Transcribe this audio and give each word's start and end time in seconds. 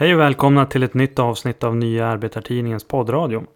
Hej 0.00 0.14
och 0.14 0.20
välkomna 0.20 0.66
till 0.66 0.82
ett 0.82 0.94
nytt 0.94 1.18
avsnitt 1.18 1.64
av 1.64 1.76
Nya 1.76 2.06
Arbetartidningens 2.06 2.84
poddradio. 2.84 3.46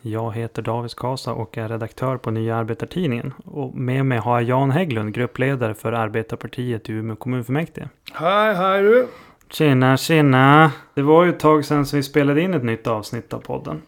Jag 0.00 0.32
heter 0.32 0.62
David 0.62 0.90
Skasa 0.90 1.32
och 1.32 1.58
är 1.58 1.68
redaktör 1.68 2.16
på 2.16 2.30
Nya 2.30 2.56
Arbetartidningen. 2.56 3.32
Och 3.44 3.74
med 3.74 4.06
mig 4.06 4.18
har 4.18 4.40
jag 4.40 4.48
Jan 4.48 4.70
Hägglund, 4.70 5.14
gruppledare 5.14 5.74
för 5.74 5.92
Arbetarpartiet 5.92 6.90
i 6.90 6.92
Umeå 6.92 7.16
kommunfullmäktige. 7.16 7.88
Hej, 8.12 8.54
hej 8.54 8.82
du. 8.82 9.08
Tjena, 9.50 9.96
tjena. 9.96 10.72
Det 10.94 11.02
var 11.02 11.24
ju 11.24 11.30
ett 11.30 11.40
tag 11.40 11.64
sedan 11.64 11.86
som 11.86 11.96
vi 11.96 12.02
spelade 12.02 12.40
in 12.40 12.54
ett 12.54 12.64
nytt 12.64 12.86
avsnitt 12.86 13.32
av 13.32 13.38
podden. 13.38 13.82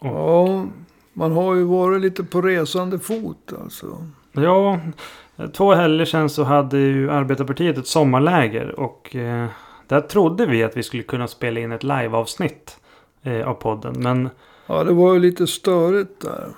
Ja, 0.00 0.66
man 1.12 1.32
har 1.32 1.54
ju 1.54 1.64
varit 1.64 2.00
lite 2.00 2.24
på 2.24 2.42
resande 2.42 2.98
fot 2.98 3.52
alltså. 3.62 4.06
Ja, 4.32 4.80
två 5.52 5.74
helger 5.74 6.04
sedan 6.04 6.30
så 6.30 6.44
hade 6.44 6.78
ju 6.78 7.10
Arbetarpartiet 7.10 7.78
ett 7.78 7.86
sommarläger 7.86 8.80
och 8.80 9.16
eh, 9.16 9.46
där 9.88 10.00
trodde 10.00 10.46
vi 10.46 10.64
att 10.64 10.76
vi 10.76 10.82
skulle 10.82 11.02
kunna 11.02 11.28
spela 11.28 11.60
in 11.60 11.72
ett 11.72 11.82
liveavsnitt 11.84 12.76
eh, 13.22 13.48
av 13.48 13.54
podden. 13.54 13.94
Men 13.98 14.28
Ja, 14.66 14.84
det 14.84 14.92
var 14.92 15.14
ju 15.14 15.20
lite 15.20 15.46
störigt 15.46 16.20
där. 16.20 16.48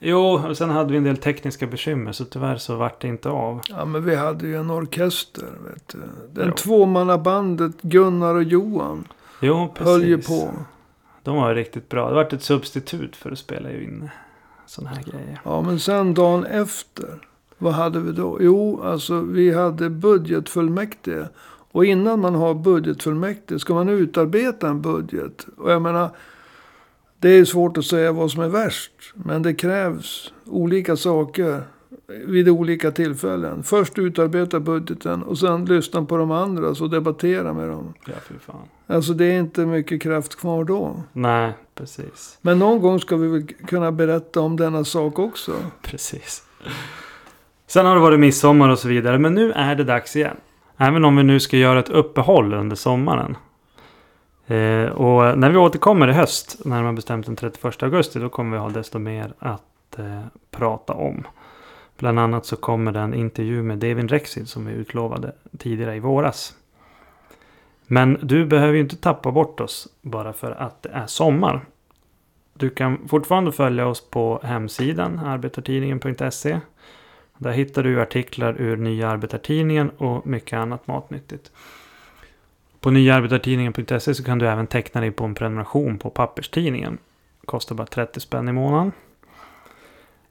jo, 0.00 0.18
och 0.48 0.56
sen 0.56 0.70
hade 0.70 0.90
vi 0.92 0.96
en 0.98 1.04
del 1.04 1.16
tekniska 1.16 1.66
bekymmer 1.66 2.12
så 2.12 2.24
tyvärr 2.24 2.56
så 2.56 2.76
vart 2.76 3.00
det 3.00 3.08
inte 3.08 3.28
av. 3.30 3.60
Ja, 3.68 3.84
men 3.84 4.04
vi 4.04 4.14
hade 4.16 4.46
ju 4.46 4.56
en 4.56 4.70
orkester, 4.70 5.46
vet 5.72 5.88
du. 5.88 5.98
Den 6.32 6.48
Jo. 6.48 6.54
tvåmannabandet 6.54 7.82
Gunnar 7.82 8.34
och 8.34 8.42
Johan 8.42 9.08
Jo, 9.40 9.68
precis. 9.74 9.86
höll 9.92 10.04
ju 10.04 10.22
på. 10.22 10.50
De 11.22 11.36
var 11.36 11.54
riktigt 11.54 11.88
bra. 11.88 12.08
Det 12.08 12.14
vart 12.14 12.32
ett 12.32 12.42
substitut 12.42 13.16
för 13.16 13.30
att 13.30 13.38
spela 13.38 13.72
in 13.72 14.10
sådana 14.66 14.90
här 14.96 15.02
grejer. 15.02 15.40
Ja, 15.44 15.60
men 15.60 15.80
sen 15.80 16.14
dagen 16.14 16.44
efter. 16.46 17.08
Vad 17.58 17.72
hade 17.72 18.00
vi 18.00 18.12
då? 18.12 18.38
Jo, 18.40 18.82
alltså 18.84 19.20
vi 19.20 19.54
hade 19.54 19.90
budgetfullmäktige. 19.90 21.28
Och 21.72 21.84
innan 21.84 22.20
man 22.20 22.34
har 22.34 22.54
budgetfullmäktige 22.54 23.58
ska 23.60 23.74
man 23.74 23.88
utarbeta 23.88 24.68
en 24.68 24.82
budget. 24.82 25.46
Och 25.56 25.72
jag 25.72 25.82
menar, 25.82 26.10
det 27.18 27.28
är 27.28 27.44
svårt 27.44 27.78
att 27.78 27.84
säga 27.84 28.12
vad 28.12 28.30
som 28.30 28.42
är 28.42 28.48
värst. 28.48 28.92
Men 29.14 29.42
det 29.42 29.54
krävs 29.54 30.32
olika 30.46 30.96
saker 30.96 31.62
vid 32.26 32.48
olika 32.48 32.90
tillfällen. 32.90 33.62
Först 33.62 33.98
utarbeta 33.98 34.60
budgeten 34.60 35.22
och 35.22 35.38
sen 35.38 35.64
lyssna 35.64 36.04
på 36.04 36.16
de 36.16 36.30
andra 36.30 36.68
och 36.68 36.90
debattera 36.90 37.52
med 37.52 37.68
dem. 37.68 37.94
Ja, 38.06 38.12
fy 38.28 38.34
fan. 38.38 38.68
Alltså 38.86 39.12
det 39.12 39.24
är 39.24 39.40
inte 39.40 39.66
mycket 39.66 40.02
kraft 40.02 40.36
kvar 40.36 40.64
då. 40.64 41.02
Nej, 41.12 41.52
precis. 41.74 42.38
Men 42.40 42.58
någon 42.58 42.80
gång 42.80 43.00
ska 43.00 43.16
vi 43.16 43.28
väl 43.28 43.46
kunna 43.46 43.92
berätta 43.92 44.40
om 44.40 44.56
denna 44.56 44.84
sak 44.84 45.18
också. 45.18 45.52
Precis. 45.82 46.42
Sen 47.66 47.86
har 47.86 47.94
det 47.94 48.00
varit 48.00 48.20
midsommar 48.20 48.68
och 48.68 48.78
så 48.78 48.88
vidare. 48.88 49.18
Men 49.18 49.34
nu 49.34 49.52
är 49.52 49.74
det 49.74 49.84
dags 49.84 50.16
igen. 50.16 50.36
Även 50.82 51.04
om 51.04 51.16
vi 51.16 51.22
nu 51.22 51.40
ska 51.40 51.56
göra 51.56 51.78
ett 51.78 51.88
uppehåll 51.88 52.54
under 52.54 52.76
sommaren. 52.76 53.36
Eh, 54.46 54.84
och 54.84 55.38
när 55.38 55.50
vi 55.50 55.56
återkommer 55.56 56.08
i 56.08 56.12
höst, 56.12 56.64
närmare 56.64 56.92
bestämt 56.92 57.26
den 57.26 57.36
31 57.36 57.82
augusti, 57.82 58.18
då 58.18 58.28
kommer 58.28 58.56
vi 58.56 58.62
ha 58.62 58.68
desto 58.68 58.98
mer 58.98 59.32
att 59.38 59.98
eh, 59.98 60.20
prata 60.50 60.92
om. 60.92 61.26
Bland 61.98 62.18
annat 62.18 62.46
så 62.46 62.56
kommer 62.56 62.92
den 62.92 63.14
intervju 63.14 63.62
med 63.62 63.78
Devin 63.78 64.08
Rexid 64.08 64.48
som 64.48 64.66
vi 64.66 64.72
utlovade 64.72 65.32
tidigare 65.58 65.96
i 65.96 66.00
våras. 66.00 66.54
Men 67.86 68.18
du 68.22 68.46
behöver 68.46 68.74
ju 68.74 68.80
inte 68.80 68.96
tappa 68.96 69.30
bort 69.30 69.60
oss 69.60 69.88
bara 70.02 70.32
för 70.32 70.50
att 70.50 70.82
det 70.82 70.88
är 70.88 71.06
sommar. 71.06 71.64
Du 72.54 72.70
kan 72.70 73.08
fortfarande 73.08 73.52
följa 73.52 73.86
oss 73.86 74.10
på 74.10 74.40
hemsidan 74.42 75.18
arbetartidningen.se. 75.18 76.60
Där 77.40 77.52
hittar 77.52 77.82
du 77.82 78.00
artiklar 78.00 78.60
ur 78.60 78.76
Nya 78.76 79.08
Arbetartidningen 79.08 79.90
och 79.90 80.26
mycket 80.26 80.58
annat 80.58 80.86
matnyttigt. 80.86 81.52
På 82.80 82.90
nyaarbetartidningen.se 82.90 84.14
så 84.14 84.24
kan 84.24 84.38
du 84.38 84.48
även 84.48 84.66
teckna 84.66 85.00
dig 85.00 85.10
på 85.10 85.24
en 85.24 85.34
prenumeration 85.34 85.98
på 85.98 86.10
papperstidningen. 86.10 86.98
Kostar 87.44 87.74
bara 87.74 87.86
30 87.86 88.20
spänn 88.20 88.48
i 88.48 88.52
månaden. 88.52 88.92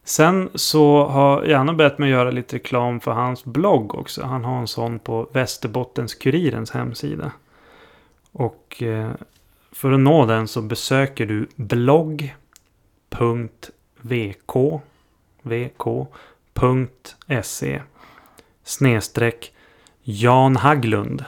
Sen 0.03 0.49
så 0.55 1.05
har 1.05 1.44
Janne 1.44 1.73
bett 1.73 1.97
mig 1.97 2.09
göra 2.09 2.31
lite 2.31 2.56
reklam 2.56 3.00
för 3.00 3.11
hans 3.11 3.45
blogg 3.45 3.95
också. 3.95 4.23
Han 4.23 4.44
har 4.44 4.59
en 4.59 4.67
sån 4.67 5.00
på 5.00 5.29
Västerbottens-Kurirens 5.34 6.73
hemsida. 6.73 7.31
Och 8.31 8.84
eh, 8.84 9.11
för 9.72 9.91
att 9.91 10.00
nå 10.00 10.25
den 10.25 10.47
så 10.47 10.61
besöker 10.61 11.25
du 11.25 11.47
blogg.vk 11.55 12.29
vk.se 16.59 17.81
snedstreck 18.64 19.53
Jan 20.02 20.56
Haglund. 20.56 21.25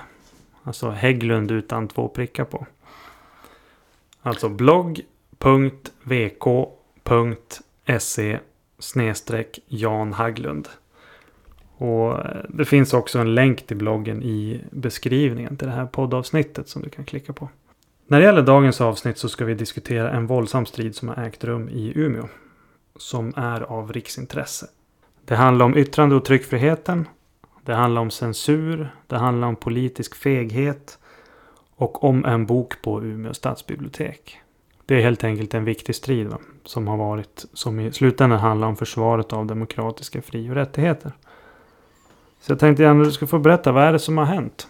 Alltså 0.63 0.89
Hägglund 0.89 1.51
utan 1.51 1.87
två 1.87 2.07
prickar 2.07 2.45
på. 2.45 2.67
Alltså 4.21 4.49
blogg.vk.se 4.49 4.99
snedstreck 8.79 9.59
Jan 9.67 10.13
Haglund. 10.13 10.67
Och 11.77 12.25
eh, 12.25 12.45
det 12.49 12.65
finns 12.65 12.93
också 12.93 13.19
en 13.19 13.35
länk 13.35 13.67
till 13.67 13.77
bloggen 13.77 14.23
i 14.23 14.61
beskrivningen 14.71 15.57
till 15.57 15.67
det 15.67 15.73
här 15.73 15.85
poddavsnittet 15.85 16.69
som 16.69 16.81
du 16.81 16.89
kan 16.89 17.05
klicka 17.05 17.33
på. 17.33 17.49
När 18.07 18.19
det 18.19 18.25
gäller 18.25 18.41
dagens 18.41 18.81
avsnitt 18.81 19.17
så 19.17 19.29
ska 19.29 19.45
vi 19.45 19.53
diskutera 19.53 20.11
en 20.11 20.27
våldsam 20.27 20.65
strid 20.65 20.95
som 20.95 21.07
har 21.07 21.23
ägt 21.23 21.43
rum 21.43 21.69
i 21.69 21.91
Umeå. 21.95 22.27
Som 22.95 23.33
är 23.35 23.61
av 23.61 23.93
riksintresse. 23.93 24.67
Det 25.25 25.35
handlar 25.35 25.65
om 25.65 25.77
yttrande 25.77 26.15
och 26.15 26.25
tryckfriheten. 26.25 27.07
Det 27.65 27.73
handlar 27.73 28.01
om 28.01 28.11
censur. 28.11 28.95
Det 29.07 29.17
handlar 29.17 29.47
om 29.47 29.55
politisk 29.55 30.15
feghet. 30.15 30.97
Och 31.75 32.03
om 32.03 32.25
en 32.25 32.45
bok 32.45 32.81
på 32.81 33.03
Umeå 33.03 33.33
stadsbibliotek. 33.33 34.41
Det 34.85 34.95
är 34.95 35.01
helt 35.01 35.23
enkelt 35.23 35.53
en 35.53 35.65
viktig 35.65 35.95
strid 35.95 36.27
va? 36.27 36.37
som 36.65 36.87
har 36.87 36.97
varit, 36.97 37.45
som 37.53 37.79
i 37.79 37.91
slutändan 37.91 38.39
handlar 38.39 38.67
om 38.67 38.77
försvaret 38.77 39.33
av 39.33 39.45
demokratiska 39.45 40.21
fri 40.21 40.49
och 40.49 40.55
rättigheter. 40.55 41.11
Så 42.41 42.51
jag 42.51 42.59
tänkte 42.59 42.83
gärna 42.83 43.01
att 43.01 43.07
du 43.07 43.11
ska 43.11 43.27
få 43.27 43.39
berätta, 43.39 43.71
vad 43.71 43.83
är 43.83 43.93
det 43.93 43.99
som 43.99 44.17
har 44.17 44.25
hänt? 44.25 44.67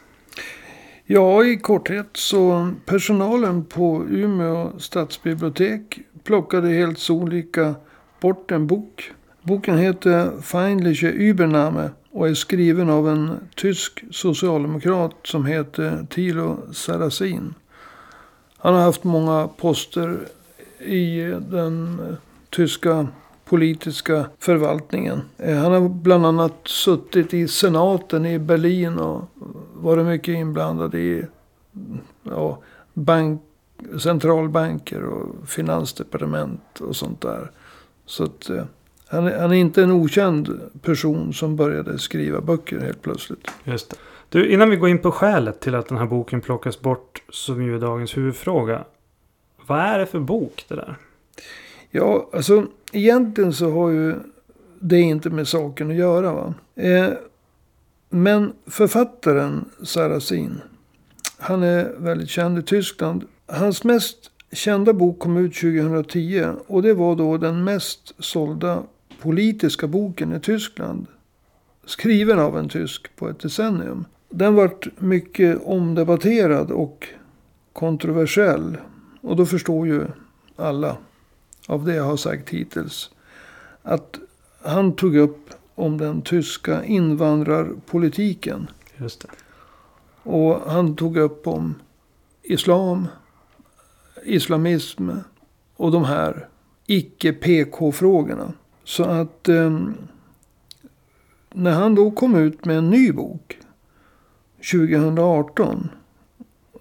Ja, 1.05 1.43
i 1.43 1.57
korthet 1.57 2.09
så 2.13 2.71
personalen 2.85 3.65
på 3.65 4.05
Umeå 4.09 4.79
stadsbibliotek 4.79 5.99
plockade 6.23 6.69
helt 6.69 6.99
solika 6.99 7.75
bort 8.19 8.51
en 8.51 8.67
bok. 8.67 9.11
Boken 9.43 9.77
heter 9.77 10.41
Feindliche 10.41 11.07
Übernahme 11.07 11.89
och 12.11 12.29
är 12.29 12.33
skriven 12.33 12.89
av 12.89 13.09
en 13.09 13.39
tysk 13.55 14.03
socialdemokrat 14.11 15.15
som 15.23 15.45
heter 15.45 16.07
Thilo 16.09 16.57
Sarrazin. 16.73 17.53
Han 18.57 18.73
har 18.73 18.81
haft 18.81 19.03
många 19.03 19.49
poster 19.57 20.19
i 20.79 21.19
den 21.49 22.01
tyska 22.49 23.07
politiska 23.45 24.25
förvaltningen. 24.39 25.21
Eh, 25.37 25.57
han 25.57 25.71
har 25.71 25.89
bland 25.89 26.25
annat 26.25 26.55
suttit 26.63 27.33
i 27.33 27.47
senaten 27.47 28.25
i 28.25 28.39
Berlin 28.39 28.99
och 28.99 29.23
varit 29.73 30.05
mycket 30.05 30.35
inblandad 30.35 30.95
i 30.95 31.25
ja, 32.23 32.61
bank, 32.93 33.41
centralbanker 33.99 35.03
och 35.03 35.47
finansdepartement 35.47 36.81
och 36.81 36.95
sånt 36.95 37.21
där. 37.21 37.51
Så 38.05 38.23
att 38.23 38.49
eh, 38.49 38.63
han, 39.11 39.27
är- 39.27 39.39
han 39.39 39.51
är 39.51 39.55
inte 39.55 39.83
en 39.83 39.91
okänd 39.91 40.59
person 40.81 41.33
som 41.33 41.55
började 41.55 41.99
skriva 41.99 42.41
böcker 42.41 42.79
helt 42.79 43.01
plötsligt. 43.01 43.47
Just 43.63 43.89
det. 43.89 43.95
Du, 44.29 44.49
innan 44.51 44.69
vi 44.69 44.75
går 44.75 44.89
in 44.89 44.99
på 44.99 45.11
skälet 45.11 45.59
till 45.59 45.75
att 45.75 45.87
den 45.87 45.97
här 45.97 46.05
boken 46.05 46.41
plockas 46.41 46.79
bort, 46.81 47.21
som 47.29 47.63
ju 47.63 47.75
är 47.75 47.79
dagens 47.79 48.17
huvudfråga. 48.17 48.83
Vad 49.67 49.79
är 49.79 49.99
det 49.99 50.05
för 50.05 50.19
bok 50.19 50.65
det 50.67 50.75
där? 50.75 50.95
Ja, 51.89 52.29
alltså 52.33 52.65
egentligen 52.91 53.53
så 53.53 53.71
har 53.71 53.89
ju 53.89 54.15
det 54.79 54.99
inte 54.99 55.29
med 55.29 55.47
saken 55.47 55.89
att 55.91 55.95
göra. 55.97 56.33
Va? 56.33 56.53
Eh, 56.75 57.07
men 58.09 58.53
författaren 58.67 59.65
Sarrazin, 59.83 60.61
han 61.37 61.63
är 61.63 61.93
väldigt 61.97 62.29
känd 62.29 62.59
i 62.59 62.61
Tyskland. 62.63 63.23
Hans 63.47 63.83
mest 63.83 64.17
kända 64.51 64.93
bok 64.93 65.19
kom 65.19 65.37
ut 65.37 65.55
2010 65.55 66.45
och 66.67 66.81
det 66.81 66.93
var 66.93 67.15
då 67.15 67.37
den 67.37 67.63
mest 67.63 68.13
sålda 68.19 68.83
politiska 69.21 69.87
boken 69.87 70.35
i 70.35 70.39
Tyskland. 70.39 71.07
Skriven 71.85 72.39
av 72.39 72.57
en 72.57 72.69
tysk 72.69 73.15
på 73.15 73.29
ett 73.29 73.39
decennium. 73.39 74.05
Den 74.29 74.55
vart 74.55 74.87
mycket 74.99 75.61
omdebatterad 75.63 76.71
och 76.71 77.07
kontroversiell. 77.73 78.77
Och 79.21 79.35
då 79.35 79.45
förstår 79.45 79.87
ju 79.87 80.05
alla 80.55 80.97
av 81.67 81.85
det 81.85 81.95
jag 81.95 82.03
har 82.03 82.17
sagt 82.17 82.49
hittills. 82.49 83.09
Att 83.83 84.19
han 84.61 84.95
tog 84.95 85.15
upp 85.15 85.49
om 85.75 85.97
den 85.97 86.21
tyska 86.21 86.85
invandrarpolitiken. 86.85 88.67
Just 88.97 89.21
det. 89.21 89.27
Och 90.23 90.61
han 90.71 90.95
tog 90.95 91.17
upp 91.17 91.47
om 91.47 91.75
islam, 92.43 93.07
islamism 94.23 95.09
och 95.75 95.91
de 95.91 96.03
här 96.03 96.47
icke-PK-frågorna. 96.87 98.53
Så 98.91 99.03
att 99.03 99.49
eh, 99.49 99.79
när 101.49 101.71
han 101.71 101.95
då 101.95 102.11
kom 102.11 102.35
ut 102.35 102.65
med 102.65 102.77
en 102.77 102.89
ny 102.89 103.11
bok 103.11 103.57
2018. 104.71 105.89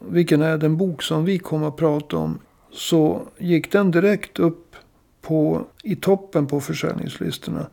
vilken 0.01 0.43
är 0.43 0.59
den 0.59 0.77
bok 0.77 1.03
som 1.03 1.25
vi 1.25 1.39
kommer 1.39 1.69
att 1.69 1.77
prata 1.77 2.17
om. 2.17 2.39
Så 2.71 3.23
gick 3.39 3.73
den 3.73 3.91
direkt 3.91 4.39
upp 4.39 4.77
på, 5.21 5.67
i 5.83 5.97
toppen 5.97 6.47
på 6.47 6.61
försäljningslistorna 6.61 7.67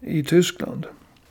i 0.00 0.24
Tyskland. 0.24 0.86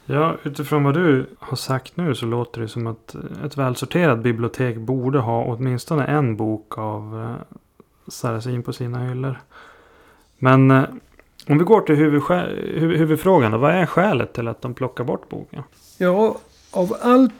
Ja, 0.05 0.35
utifrån 0.43 0.83
vad 0.83 0.93
du 0.93 1.25
har 1.39 1.57
sagt 1.57 1.97
nu 1.97 2.15
så 2.15 2.25
låter 2.25 2.61
det 2.61 2.67
som 2.67 2.87
att 2.87 3.15
eh, 3.15 3.45
ett 3.45 3.57
välsorterat 3.57 4.19
bibliotek 4.19 4.77
borde 4.77 5.19
ha 5.19 5.43
åtminstone 5.43 6.05
en 6.05 6.37
bok 6.37 6.77
av 6.77 7.35
eh, 8.23 8.61
på 8.61 8.73
sina 8.73 9.07
hyllor. 9.07 9.37
Men 10.37 10.71
eh, 10.71 10.83
om 11.47 11.57
vi 11.57 11.63
går 11.63 11.81
till 11.81 11.95
huvudfrågan 11.95 13.51
då. 13.51 13.57
Vad 13.57 13.75
är 13.75 13.85
skälet 13.85 14.33
till 14.33 14.47
att 14.47 14.61
de 14.61 14.73
plockar 14.73 15.03
bort 15.03 15.29
boken? 15.29 15.63
Ja, 15.97 16.37
av 16.71 16.95
allt 17.01 17.33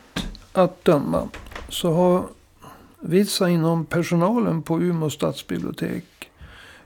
att 0.54 0.86
döma 0.86 1.30
så 1.70 1.94
har 1.94 2.24
vissa 3.00 3.50
inom 3.50 3.86
personalen 3.86 4.64
på 4.64 4.82
Umeå 4.82 5.10
stadsbibliotek 5.10 6.32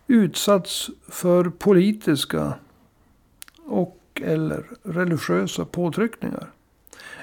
utsatts 0.08 0.90
för 1.10 1.50
politiska 1.50 2.54
och 3.66 4.02
eller 4.24 4.66
religiösa 4.84 5.66
påtryckningar. 5.66 6.52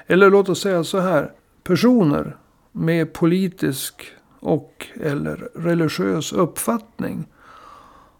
Eller 0.07 0.29
låt 0.29 0.49
oss 0.49 0.61
säga 0.61 0.83
så 0.83 0.99
här. 0.99 1.31
Personer 1.63 2.37
med 2.71 3.13
politisk 3.13 4.05
och 4.39 4.87
eller 5.01 5.49
religiös 5.55 6.33
uppfattning 6.33 7.25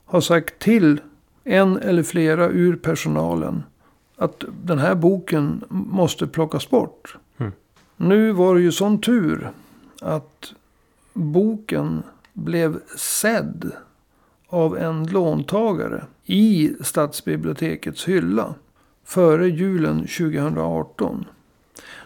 har 0.06 0.22
sagt 0.22 0.60
till 0.60 1.02
en 1.44 1.78
eller 1.78 2.04
flera 2.04 2.50
ur 2.50 2.76
personalen 2.76 3.64
att 4.16 4.44
den 4.64 4.80
här 4.80 4.96
boken 4.96 5.64
måste 5.70 6.28
plockas 6.28 6.70
bort. 6.70 7.18
Mm. 7.38 7.52
Nu 7.98 8.32
var 8.32 8.56
det 8.56 8.62
ju 8.62 8.72
sån 8.72 9.02
tur 9.02 9.52
att 10.02 10.54
boken 11.14 12.04
blev 12.34 12.80
sedd 12.98 13.72
av 14.48 14.78
en 14.78 15.08
låntagare 15.08 16.04
i 16.26 16.74
stadsbibliotekets 16.82 18.08
hylla 18.08 18.56
före 19.06 19.48
julen 19.48 20.00
2018. 20.00 21.26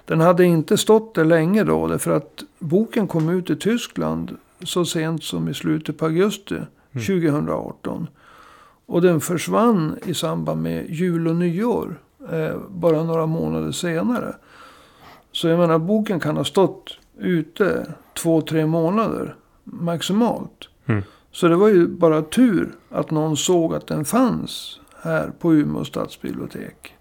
Den 0.05 0.21
hade 0.21 0.45
inte 0.45 0.77
stått 0.77 1.15
där 1.15 1.25
länge 1.25 1.63
då, 1.63 1.87
därför 1.87 2.11
att 2.11 2.43
boken 2.59 3.07
kom 3.07 3.29
ut 3.29 3.49
i 3.49 3.55
Tyskland 3.55 4.37
så 4.63 4.85
sent 4.85 5.23
som 5.23 5.49
i 5.49 5.53
slutet 5.53 5.97
på 5.97 6.05
augusti 6.05 6.59
2018. 6.93 8.07
Och 8.87 9.01
den 9.01 9.21
försvann 9.21 9.97
i 10.05 10.13
samband 10.13 10.61
med 10.61 10.89
jul 10.89 11.27
och 11.27 11.35
nyår, 11.35 11.99
eh, 12.31 12.55
bara 12.69 13.03
några 13.03 13.25
månader 13.25 13.71
senare. 13.71 14.35
Så 15.31 15.47
jag 15.47 15.59
menar, 15.59 15.79
boken 15.79 16.19
kan 16.19 16.37
ha 16.37 16.43
stått 16.43 16.97
ute 17.17 17.93
två, 18.13 18.41
tre 18.41 18.65
månader 18.65 19.35
maximalt. 19.63 20.69
Mm. 20.85 21.03
Så 21.31 21.47
det 21.47 21.55
var 21.55 21.67
ju 21.67 21.87
bara 21.87 22.21
tur 22.21 22.71
att 22.89 23.11
någon 23.11 23.37
såg 23.37 23.75
att 23.75 23.87
den 23.87 24.05
fanns 24.05 24.79
här 25.01 25.31
på 25.39 25.53
Umeå 25.53 25.85
stadsbibliotek. 25.85 26.95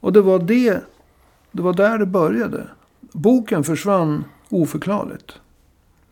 Och 0.00 0.12
det 0.12 0.20
var 0.20 0.38
det, 0.38 0.80
det 1.52 1.62
var 1.62 1.72
där 1.72 1.98
det 1.98 2.06
började. 2.06 2.66
Boken 3.00 3.64
försvann 3.64 4.24
oförklarligt. 4.48 5.32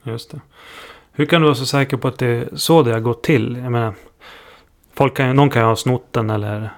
Just 0.03 0.31
det. 0.31 0.41
Hur 1.13 1.27
kan 1.27 1.41
du 1.41 1.45
vara 1.45 1.55
så 1.55 1.67
säker 1.67 1.97
på 1.97 2.09
att 2.09 2.19
det 2.19 2.27
är 2.27 2.49
så 2.57 2.83
det 2.83 2.93
har 2.93 3.01
gått 3.01 3.23
till? 3.23 3.61
Jag 3.63 3.73
menar, 3.73 3.95
folk 4.99 5.17
kan, 5.17 5.37
någon 5.37 5.51
kan 5.51 5.63
ju 5.63 5.69
ha 5.69 5.77
snott 5.77 6.13
den 6.13 6.31
eller 6.31 6.71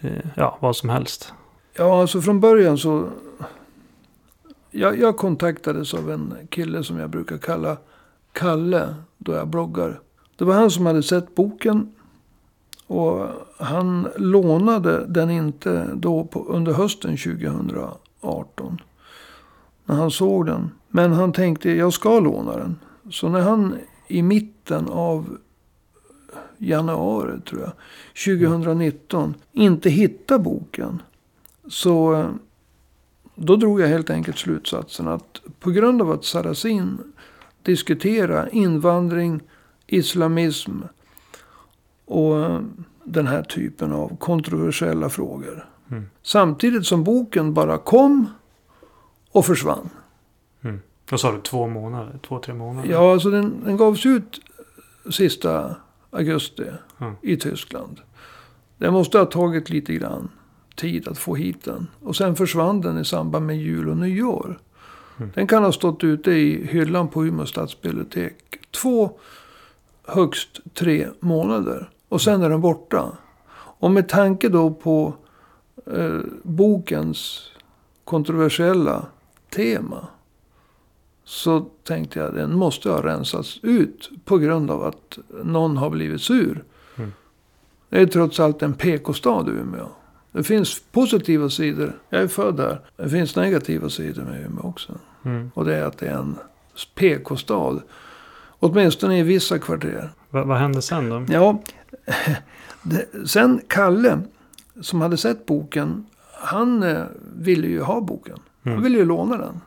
eh, 0.00 0.26
ja, 0.34 0.58
vad 0.60 0.76
som 0.76 0.88
helst. 0.88 1.32
Ja, 1.76 2.00
alltså 2.00 2.20
från 2.20 2.40
början 2.40 2.78
så... 2.78 3.08
Jag, 4.70 4.98
jag 4.98 5.16
kontaktades 5.16 5.94
av 5.94 6.10
en 6.10 6.34
kille 6.48 6.84
som 6.84 6.98
jag 6.98 7.10
brukar 7.10 7.38
kalla 7.38 7.76
Kalle 8.32 8.94
då 9.18 9.32
jag 9.32 9.48
bloggar. 9.48 10.00
Det 10.36 10.44
var 10.44 10.54
han 10.54 10.70
som 10.70 10.86
hade 10.86 11.02
sett 11.02 11.34
boken. 11.34 11.92
Och 12.86 13.26
han 13.58 14.08
lånade 14.16 15.06
den 15.06 15.30
inte 15.30 15.88
då 15.94 16.24
på, 16.24 16.44
under 16.44 16.72
hösten 16.72 17.16
2018. 17.16 18.80
När 19.84 19.96
han 19.96 20.10
såg 20.10 20.46
den. 20.46 20.70
Men 20.88 21.12
han 21.12 21.32
tänkte 21.32 21.70
jag 21.70 21.92
ska 21.92 22.20
låna 22.20 22.56
den. 22.56 22.78
Så 23.10 23.28
när 23.28 23.40
han 23.40 23.74
i 24.08 24.22
mitten 24.22 24.88
av 24.88 25.38
januari 26.58 27.40
tror 27.40 27.60
jag. 27.60 27.72
2019 28.40 29.34
inte 29.52 29.90
hittade 29.90 30.44
boken. 30.44 31.02
Så 31.68 32.14
eh, 32.14 32.28
då 33.34 33.56
drog 33.56 33.80
jag 33.80 33.88
helt 33.88 34.10
enkelt 34.10 34.38
slutsatsen 34.38 35.08
att 35.08 35.40
på 35.60 35.70
grund 35.70 36.02
av 36.02 36.10
att 36.10 36.24
Saracen 36.24 36.98
diskuterar 37.62 38.54
invandring, 38.54 39.40
islamism 39.86 40.72
och 42.04 42.40
eh, 42.40 42.60
den 43.04 43.26
här 43.26 43.42
typen 43.42 43.92
av 43.92 44.16
kontroversiella 44.16 45.08
frågor. 45.08 45.68
Mm. 45.90 46.04
Samtidigt 46.22 46.86
som 46.86 47.04
boken 47.04 47.54
bara 47.54 47.78
kom 47.78 48.28
och 49.32 49.46
försvann. 49.46 49.90
Mm. 50.62 50.80
Vad 51.10 51.20
sa 51.20 51.32
du? 51.32 51.40
Två 51.40 51.66
månader? 51.66 52.18
Två, 52.28 52.38
tre 52.38 52.54
månader? 52.54 52.90
Ja, 52.90 53.12
alltså 53.12 53.30
den, 53.30 53.64
den 53.64 53.76
gavs 53.76 54.06
ut 54.06 54.40
sista 55.10 55.76
augusti 56.16 56.64
Ja. 56.98 57.14
i 57.22 57.36
Tyskland. 57.36 58.00
Det 58.78 58.90
måste 58.90 59.18
ha 59.18 59.24
tagit 59.24 59.70
lite 59.70 59.94
grann 59.94 60.28
tid 60.74 61.08
att 61.08 61.18
få 61.18 61.34
hit 61.34 61.64
den. 61.64 61.86
Och 62.02 62.16
sen 62.16 62.36
försvann 62.36 62.80
den 62.80 62.98
i 62.98 63.04
samband 63.04 63.46
med 63.46 63.58
jul 63.58 63.88
och 63.88 63.96
nyår. 63.96 64.58
Mm. 65.18 65.30
Den 65.34 65.46
kan 65.46 65.64
ha 65.64 65.72
stått 65.72 66.04
ute 66.04 66.30
i 66.30 66.66
hyllan 66.66 67.08
på 67.08 67.26
Umeå 67.26 67.46
stadsbibliotek. 67.46 68.36
Två, 68.70 69.10
högst 70.04 70.60
tre 70.74 71.08
månader. 71.20 71.90
Och 72.08 72.22
sen 72.22 72.42
är 72.42 72.50
den 72.50 72.60
borta. 72.60 73.12
Och 73.78 73.90
med 73.90 74.08
tanke 74.08 74.48
då 74.48 74.70
på 74.70 75.14
eh, 75.92 76.20
bokens 76.42 77.50
kontroversiella 78.04 79.06
tema. 79.50 80.06
Så 81.28 81.60
tänkte 81.84 82.18
jag 82.18 82.34
den 82.34 82.54
måste 82.56 82.90
ha 82.90 83.02
rensats 83.06 83.58
ut 83.62 84.10
på 84.24 84.38
grund 84.38 84.70
av 84.70 84.84
att 84.84 85.18
någon 85.44 85.76
har 85.76 85.90
blivit 85.90 86.20
sur. 86.22 86.64
Mm. 86.96 87.12
Det 87.88 88.00
är 88.00 88.06
trots 88.06 88.40
allt 88.40 88.62
en 88.62 88.74
PK-stad 88.74 89.48
Umeå. 89.48 89.88
Det 90.32 90.42
finns 90.42 90.82
positiva 90.92 91.50
sidor. 91.50 91.92
Jag 92.10 92.22
är 92.22 92.28
född 92.28 92.56
där. 92.56 92.80
Det 92.96 93.08
finns 93.08 93.36
negativa 93.36 93.88
sidor 93.90 94.22
med 94.22 94.46
Umeå 94.46 94.64
också. 94.66 94.92
Mm. 95.24 95.50
Och 95.54 95.64
det 95.64 95.76
är 95.76 95.84
att 95.84 95.98
det 95.98 96.06
är 96.06 96.18
en 96.18 96.36
PK-stad. 96.94 97.82
Åtminstone 98.58 99.18
i 99.18 99.22
vissa 99.22 99.58
kvarter. 99.58 100.10
Va, 100.30 100.44
vad 100.44 100.58
hände 100.58 100.82
sen 100.82 101.08
då? 101.08 101.24
Ja, 101.28 101.62
det, 102.82 103.28
sen 103.28 103.60
Kalle 103.68 104.20
som 104.80 105.00
hade 105.00 105.16
sett 105.16 105.46
boken. 105.46 106.06
Han 106.32 106.82
eh, 106.82 107.02
ville 107.36 107.66
ju 107.66 107.80
ha 107.80 108.00
boken. 108.00 108.38
Han 108.62 108.72
Mm. 108.72 108.84
ville 108.84 108.98
ju 108.98 109.04
låna 109.04 109.36
den. 109.36 109.60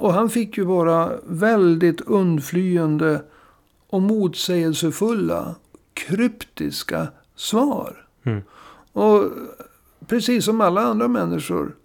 Och 0.00 0.12
han 0.12 0.30
fick 0.30 0.58
ju 0.58 0.64
vara 0.64 1.12
väldigt 1.26 2.00
undflyende 2.00 3.22
och 3.88 4.02
motsägelsefulla, 4.02 5.54
kryptiska 5.94 7.08
svar. 7.36 8.06
Mm. 8.24 8.42
Och 8.92 9.24
precis 10.06 10.44
som 10.44 10.60
alla 10.60 10.80
andra 10.80 11.08
människor. 11.08 11.76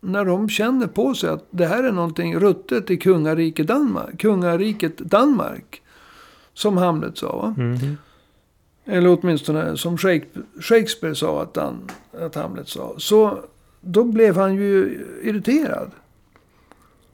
När 0.00 0.24
de 0.24 0.48
känner 0.48 0.86
på 0.86 1.14
sig 1.14 1.30
att 1.30 1.46
det 1.50 1.66
här 1.66 1.84
är 1.84 1.92
någonting 1.92 2.38
ruttet 2.38 2.90
i 2.90 2.96
kungariket 2.96 3.66
Danmark. 3.66 4.20
Kungariket 4.20 4.98
Danmark. 4.98 5.82
Som 6.54 6.76
Hamlet 6.76 7.18
sa 7.18 7.36
va? 7.36 7.54
Mhm. 7.58 7.96
Eller 8.84 9.18
åtminstone 9.20 9.76
som 9.76 9.98
Shakespeare, 9.98 10.46
Shakespeare 10.60 11.14
sa 11.14 11.42
att, 11.42 11.56
han, 11.56 11.90
att 12.20 12.34
Hamlet 12.34 12.68
sa. 12.68 12.94
Så 12.98 13.38
då 13.80 14.04
blev 14.04 14.36
han 14.36 14.54
ju 14.54 15.00
irriterad. 15.22 15.90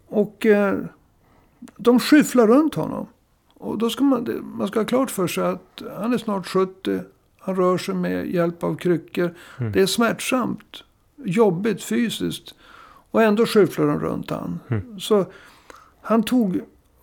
Och 0.09 0.47
eh, 0.47 0.79
de 1.77 2.01
skyfflar 2.01 2.47
runt 2.47 2.75
honom. 2.75 3.07
Och 3.55 3.79
då 3.79 3.91
ska 3.91 4.05
man, 4.05 4.53
man 4.57 4.69
ska 4.69 4.81
ha 4.81 4.87
klart 4.87 5.11
för 5.11 5.27
sig 5.27 5.45
att 5.45 5.83
han 5.97 6.13
är 6.13 6.19
snart 6.19 6.47
70. 6.47 7.01
Han 7.39 7.57
rör 7.57 7.79
sig 7.79 7.95
med 7.95 8.27
hjälp 8.35 8.63
av 8.65 8.77
kryckor. 8.77 9.35
Mm. 9.59 9.73
Det 9.73 9.83
är 9.83 9.87
smärtsamt. 9.87 10.85
Jobbigt 11.17 11.83
fysiskt. 11.83 12.55
Och 13.11 13.23
ändå 13.23 13.47
skyfflar 13.47 13.87
de 13.87 14.01
runt 14.01 14.31
han. 14.31 14.61
Mm. 14.69 15.01
Så 15.01 15.27
han 16.01 16.23
tog 16.23 16.61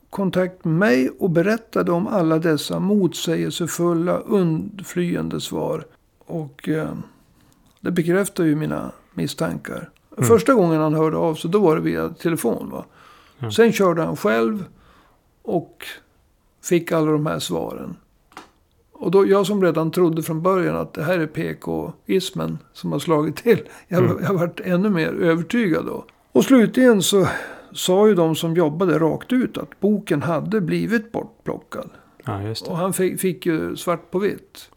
kontakt 0.10 0.66
med 0.66 0.74
mig 0.74 1.10
och 1.10 1.30
berättade 1.30 1.92
om 1.92 2.08
alla 2.08 2.40
dessa 2.40 2.80
motsägelsefulla, 2.80 4.18
undflyende 4.18 5.42
svar. 5.42 5.86
Och 6.26 6.70
eh, 6.70 6.94
det 7.80 7.92
bekräftar 7.92 8.44
ju 8.44 8.56
mina 8.56 8.92
misstankar. 9.14 9.90
Mm. 10.18 10.28
Första 10.28 10.54
gången 10.54 10.82
han 10.82 10.94
hörde 10.94 11.18
av 11.18 11.36
sig, 11.36 11.50
då 11.52 11.60
var 11.60 11.76
det 11.76 11.82
via 11.82 12.10
telefon. 12.10 12.70
Va? 12.70 12.86
Ja. 13.40 13.52
Sen 13.52 13.72
körde 13.72 14.02
han 14.02 14.16
själv 14.16 14.66
och 15.42 15.86
fick 16.64 16.92
alla 16.92 17.12
de 17.12 17.26
här 17.26 17.40
svaren. 17.40 17.96
Och 18.94 19.12
då, 19.12 19.28
jag 19.28 19.46
som 19.46 19.64
redan 19.64 19.92
trodde 19.92 20.24
från 20.24 20.42
början 20.42 20.76
att 20.76 20.94
det 20.94 21.04
här 21.04 21.20
är 21.20 21.28
PK-ismen 21.28 22.58
som 22.74 22.92
har 22.92 23.00
slagit 23.00 23.36
till. 23.36 23.62
Jag, 23.88 24.04
Mm. 24.04 24.18
jag 24.24 24.34
varit 24.34 24.60
ännu 24.60 24.90
mer 24.90 25.14
övertygad 25.14 25.86
då. 25.86 26.06
Och 26.32 26.44
slutligen 26.46 27.02
så, 27.02 27.28
sa 27.72 28.08
ju 28.08 28.16
de 28.16 28.36
som 28.36 28.54
jobbade 28.56 29.00
rakt 29.00 29.34
ut 29.34 29.58
att 29.58 29.80
boken 29.80 30.22
hade 30.22 30.62
blivit 30.62 31.12
bortplockad. 31.12 31.90
Ja. 32.26 32.40
Och 32.68 32.78
han 32.78 32.94
fick, 32.94 33.20
fick 33.20 33.46
ju 33.46 33.76
svart 33.76 34.12
på 34.12 34.20
vitt. 34.20 34.70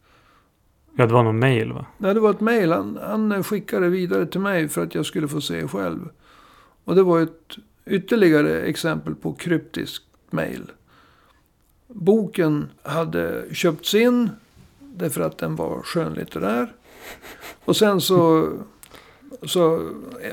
Ja, 0.98 1.06
det 1.06 1.14
var 1.14 1.22
någon 1.22 1.38
mail 1.38 1.72
va? 1.72 1.86
Nej, 1.98 2.14
det 2.14 2.20
var 2.20 2.30
ett 2.30 2.40
mejl. 2.40 2.72
Han, 2.72 2.98
han 3.02 3.44
skickade 3.44 3.88
vidare 3.88 4.26
till 4.26 4.40
mig 4.40 4.68
för 4.68 4.82
att 4.82 4.94
jag 4.94 5.06
skulle 5.06 5.28
få 5.28 5.40
se 5.40 5.68
själv. 5.68 6.08
Och 6.84 6.94
det 6.94 7.02
var 7.02 7.20
ett 7.20 7.56
ytterligare 7.86 8.60
exempel 8.60 9.14
på 9.14 9.32
kryptiskt 9.32 10.04
mejl. 10.30 10.72
Boken 11.88 12.68
hade 12.82 13.44
köpts 13.52 13.94
in 13.94 14.30
därför 14.78 15.20
att 15.20 15.38
den 15.38 15.56
var 15.56 15.82
skönlitterär. 15.82 16.72
Och 17.64 17.76
sen 17.76 18.00
så, 18.00 18.52
så 19.42 19.90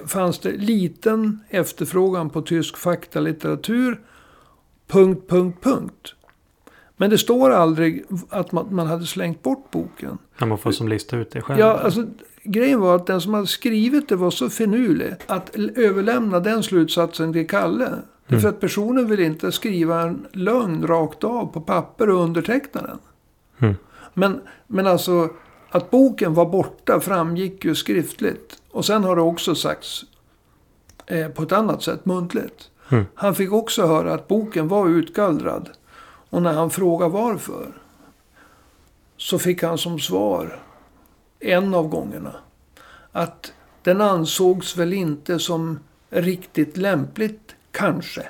fanns 0.08 0.40
det 0.40 0.52
liten 0.52 1.40
efterfrågan 1.50 2.30
på 2.30 2.42
tysk 2.42 2.78
faktalitteratur. 2.78 4.02
Punkt, 4.88 5.30
punkt, 5.30 5.58
punkt. 5.62 6.16
Men 7.04 7.10
det 7.10 7.18
står 7.18 7.52
aldrig 7.52 8.04
att 8.30 8.52
man, 8.52 8.76
man 8.76 8.88
hade 8.88 9.06
slängt 9.06 9.44
bort 9.44 9.72
boken. 9.72 10.18
Ja, 10.38 10.46
man 10.46 10.58
får 10.58 10.72
som 10.72 10.88
lista 10.88 11.18
ut 11.18 11.32
det 11.32 11.42
själv. 11.42 11.60
Ja, 11.60 11.80
alltså 11.80 12.06
grejen 12.44 12.80
var 12.80 12.96
att 12.96 13.08
den 13.08 13.22
som 13.22 13.34
hade 13.34 13.48
skrivit 13.48 14.10
det 14.10 14.16
var 14.16 14.32
så 14.32 14.50
finurlig 14.50 15.16
att 15.28 15.56
överlämna 15.76 16.40
den 16.40 16.64
slutsatsen 16.64 17.34
till 17.34 17.48
Kalle. 17.48 17.90
För 18.28 18.48
att 18.48 18.60
personen 18.60 19.08
vill 19.08 19.20
inte 19.20 19.52
skriva 19.52 20.02
en 20.02 20.28
lögn 20.32 20.88
rakt 20.88 21.24
av 21.24 21.46
på 21.46 21.62
papper 21.62 22.10
och 22.10 22.24
underteckna 22.24 22.82
den. 22.82 23.00
Mm. 23.60 23.76
Men, 24.14 24.42
men 24.68 24.88
alltså 24.88 25.30
att 25.70 25.92
boken 25.92 26.34
var 26.34 26.46
borta 26.46 27.00
framgick 27.00 27.66
ju 27.66 27.76
skriftligt. 27.76 28.62
Och 28.72 28.86
sen 28.86 29.04
har 29.04 29.16
det 29.16 29.22
också 29.22 29.56
sagts 29.56 30.06
eh, 31.06 31.28
på 31.28 31.44
ett 31.44 31.52
annat 31.52 31.84
sätt 31.84 32.06
muntligt. 32.06 32.70
Mm. 32.90 33.06
Han 33.16 33.36
fick 33.36 33.52
också 33.52 33.86
höra 33.86 34.14
att 34.14 34.28
boken 34.28 34.68
var 34.68 34.90
utgallrad. 34.90 35.70
Och 36.34 36.42
när 36.42 36.54
han 36.54 36.70
frågade 36.70 37.12
varför. 37.12 37.68
Så 39.18 39.40
fick 39.40 39.64
han 39.64 39.78
som 39.78 40.00
svar 40.00 40.60
en 41.40 41.74
av 41.74 41.88
gångerna. 41.88 42.36
Att 43.12 43.54
den 43.82 44.02
ansågs 44.02 44.78
väl 44.78 44.94
inte 44.94 45.40
som 45.40 45.80
riktigt 46.10 46.78
lämpligt, 46.78 47.56
kanske. 47.72 48.24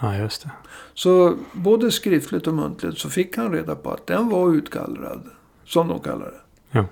Ja, 0.00 0.16
just 0.16 0.42
det. 0.42 0.50
Så 0.94 1.36
både 1.52 1.92
skriftligt 1.92 2.46
och 2.46 2.54
muntligt 2.54 2.98
så 2.98 3.10
fick 3.10 3.36
han 3.36 3.52
reda 3.52 3.74
på 3.74 3.90
att 3.90 4.06
den 4.06 4.28
var 4.28 4.54
utgallrad. 4.54 5.22
Som 5.64 5.88
de 5.88 6.00
kallar 6.00 6.26
det. 6.72 6.84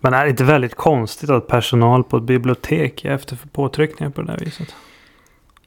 Men 0.00 0.14
är 0.14 0.24
det 0.24 0.30
inte 0.30 0.44
väldigt 0.44 0.74
konstigt 0.74 1.30
att 1.30 1.46
personal 1.46 2.04
på 2.04 2.16
ett 2.16 2.22
bibliotek 2.22 3.04
är 3.04 3.10
efter 3.10 3.38
påtryckningar 3.52 4.10
på 4.10 4.22
det 4.22 4.32
där 4.32 4.44
viset? 4.44 4.74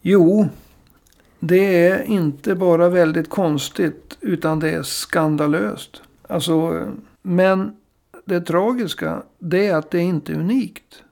Jo, 0.01 0.49
det 1.39 1.87
är 1.87 2.03
inte 2.03 2.55
bara 2.55 2.89
väldigt 2.89 3.29
konstigt 3.29 4.17
utan 4.21 4.59
det 4.59 4.69
är 4.69 4.83
skandalöst. 4.83 6.01
Alltså, 6.27 6.87
men 7.21 7.75
det 8.25 8.41
tragiska 8.41 9.23
det 9.39 9.67
är 9.67 9.75
att 9.75 9.91
det 9.91 9.99
inte 9.99 10.31
är 10.31 10.35
unikt. 10.35 11.03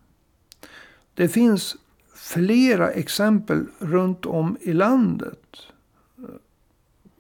Det 1.14 1.28
finns 1.28 1.76
flera 2.16 2.92
exempel 2.92 3.66
runt 3.80 4.26
om 4.26 4.58
i 4.62 4.74
landet 4.74 5.40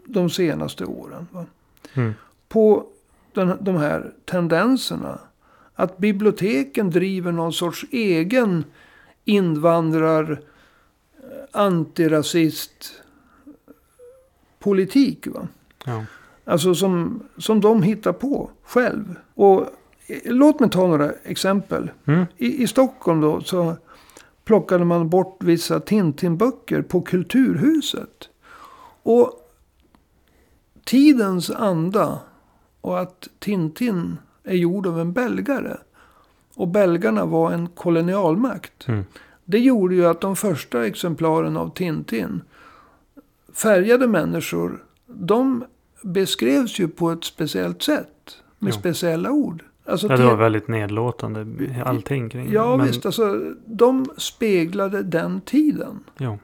de 0.05 0.29
senaste 0.29 0.85
åren. 0.85 1.27
Mm. 1.93 2.13
På 2.47 2.85
den, 3.33 3.57
de 3.61 3.75
här 3.75 4.13
tendenserna. 4.25 5.19
Att 5.73 5.97
biblioteken 5.97 6.89
driver 6.89 7.31
någon 7.31 7.53
sorts 7.53 7.85
egen 7.91 8.63
invandrar 9.25 10.41
eh, 11.55 11.61
antirasist 11.61 13.01
politik. 14.59 15.27
Va? 15.27 15.47
Ja. 15.85 16.05
Alltså 16.45 16.75
som, 16.75 17.23
som 17.37 17.61
de 17.61 17.83
hittar 17.83 18.13
på 18.13 18.49
själv. 18.63 19.15
Och 19.33 19.65
låt 20.25 20.59
mig 20.59 20.69
ta 20.69 20.87
några 20.87 21.11
exempel. 21.11 21.91
Mm. 22.05 22.25
I, 22.37 22.63
I 22.63 22.67
Stockholm 22.67 23.21
då 23.21 23.41
så 23.41 23.75
plockade 24.45 24.85
man 24.85 25.09
bort 25.09 25.43
vissa 25.43 25.79
Tintin-böcker 25.79 26.81
på 26.81 27.01
Kulturhuset. 27.01 28.29
Och 29.03 29.31
tidens 30.83 31.49
anda 31.49 32.19
och 32.81 32.99
att 32.99 33.27
Tintin 33.39 34.17
är 34.43 34.55
gjord 34.55 34.87
av 34.87 34.99
en 34.99 35.13
belgare. 35.13 35.77
Och 36.55 36.67
belgarna 36.67 37.25
var 37.25 37.51
en 37.51 37.67
kolonialmakt. 37.67 38.87
Mm. 38.87 39.05
Det 39.45 39.59
gjorde 39.59 39.95
ju 39.95 40.05
att 40.05 40.21
de 40.21 40.35
första 40.35 40.85
exemplaren 40.85 41.57
av 41.57 41.69
Tintin, 41.73 42.41
färgade 43.53 44.07
människor, 44.07 44.83
de 45.07 45.65
beskrevs 46.01 46.79
ju 46.79 46.87
på 46.87 47.11
ett 47.11 47.23
speciellt 47.23 47.81
sätt. 47.83 48.37
Med 48.59 48.73
Ja. 48.73 48.79
speciella 48.79 49.31
ord. 49.31 49.63
Alltså 49.85 50.07
Ja, 50.07 50.17
det 50.17 50.25
var 50.25 50.35
väldigt 50.35 50.67
nedlåtande 50.67 51.45
allting 51.85 52.29
kring 52.29 52.51
Ja 52.51 52.71
det. 52.71 52.77
Men, 52.77 52.87
visst, 52.87 53.05
alltså 53.05 53.53
de 53.65 54.05
speglade 54.17 55.03
den 55.03 55.41
tiden. 55.41 55.99
Ja. 56.17 56.37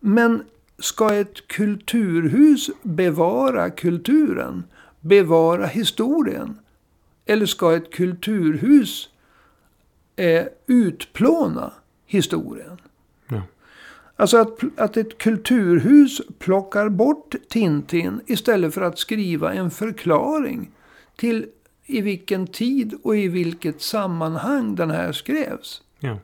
Men 0.00 0.42
ska 0.78 1.14
ett 1.14 1.46
kulturhus 1.48 2.70
bevara 2.82 3.70
kulturen? 3.70 4.64
Bevara 5.00 5.66
historien? 5.66 6.58
Eller 7.26 7.46
ska 7.46 7.74
ett 7.76 7.92
kulturhus 7.92 9.08
eh, 10.16 10.44
utplåna 10.66 11.72
historien? 12.08 12.80
Ja. 13.28 13.42
Alltså 14.16 14.36
att, 14.36 14.58
att 14.76 14.96
ett 14.96 15.18
kulturhus 15.18 16.20
plockar 16.38 16.88
bort 16.88 17.34
Tintin 17.48 18.20
istället 18.26 18.74
för 18.74 18.80
att 18.80 18.98
skriva 18.98 19.52
en 19.52 19.70
förklaring 19.70 20.70
till 21.16 21.46
i 21.86 22.00
vilken 22.00 22.46
tid 22.46 22.94
och 23.02 23.16
i 23.16 23.28
vilket 23.28 23.82
sammanhang 23.82 24.74
den 24.74 24.90
här 24.90 25.12
skrevs. 25.12 25.82
Ja. 25.98 26.18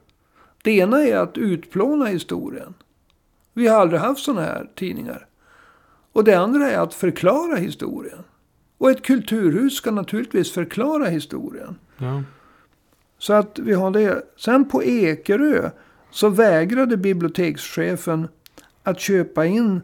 Det 0.62 0.70
ena 0.70 1.00
är 1.00 1.16
att 1.16 1.38
utplåna 1.38 2.04
historien. 2.04 2.74
Vi 3.52 3.68
har 3.68 3.80
aldrig 3.80 4.00
haft 4.00 4.24
sådana 4.24 4.42
här 4.42 4.70
tidningar. 4.74 5.26
Och 6.12 6.24
det 6.24 6.34
andra 6.34 6.70
är 6.70 6.78
att 6.78 6.94
förklara 6.94 7.56
historien. 7.56 8.18
Och 8.78 8.90
ett 8.90 9.02
kulturhus 9.02 9.76
ska 9.76 9.90
naturligtvis 9.90 10.52
förklara 10.52 11.04
historien. 11.04 11.78
Ja. 11.98 12.22
Så 13.24 13.32
att 13.32 13.58
vi 13.58 13.74
har 13.74 13.90
det. 13.90 14.22
Sen 14.36 14.68
på 14.68 14.82
Ekerö 14.84 15.70
så 16.10 16.28
vägrade 16.28 16.96
bibliotekschefen 16.96 18.28
att 18.82 19.00
köpa 19.00 19.46
in 19.46 19.80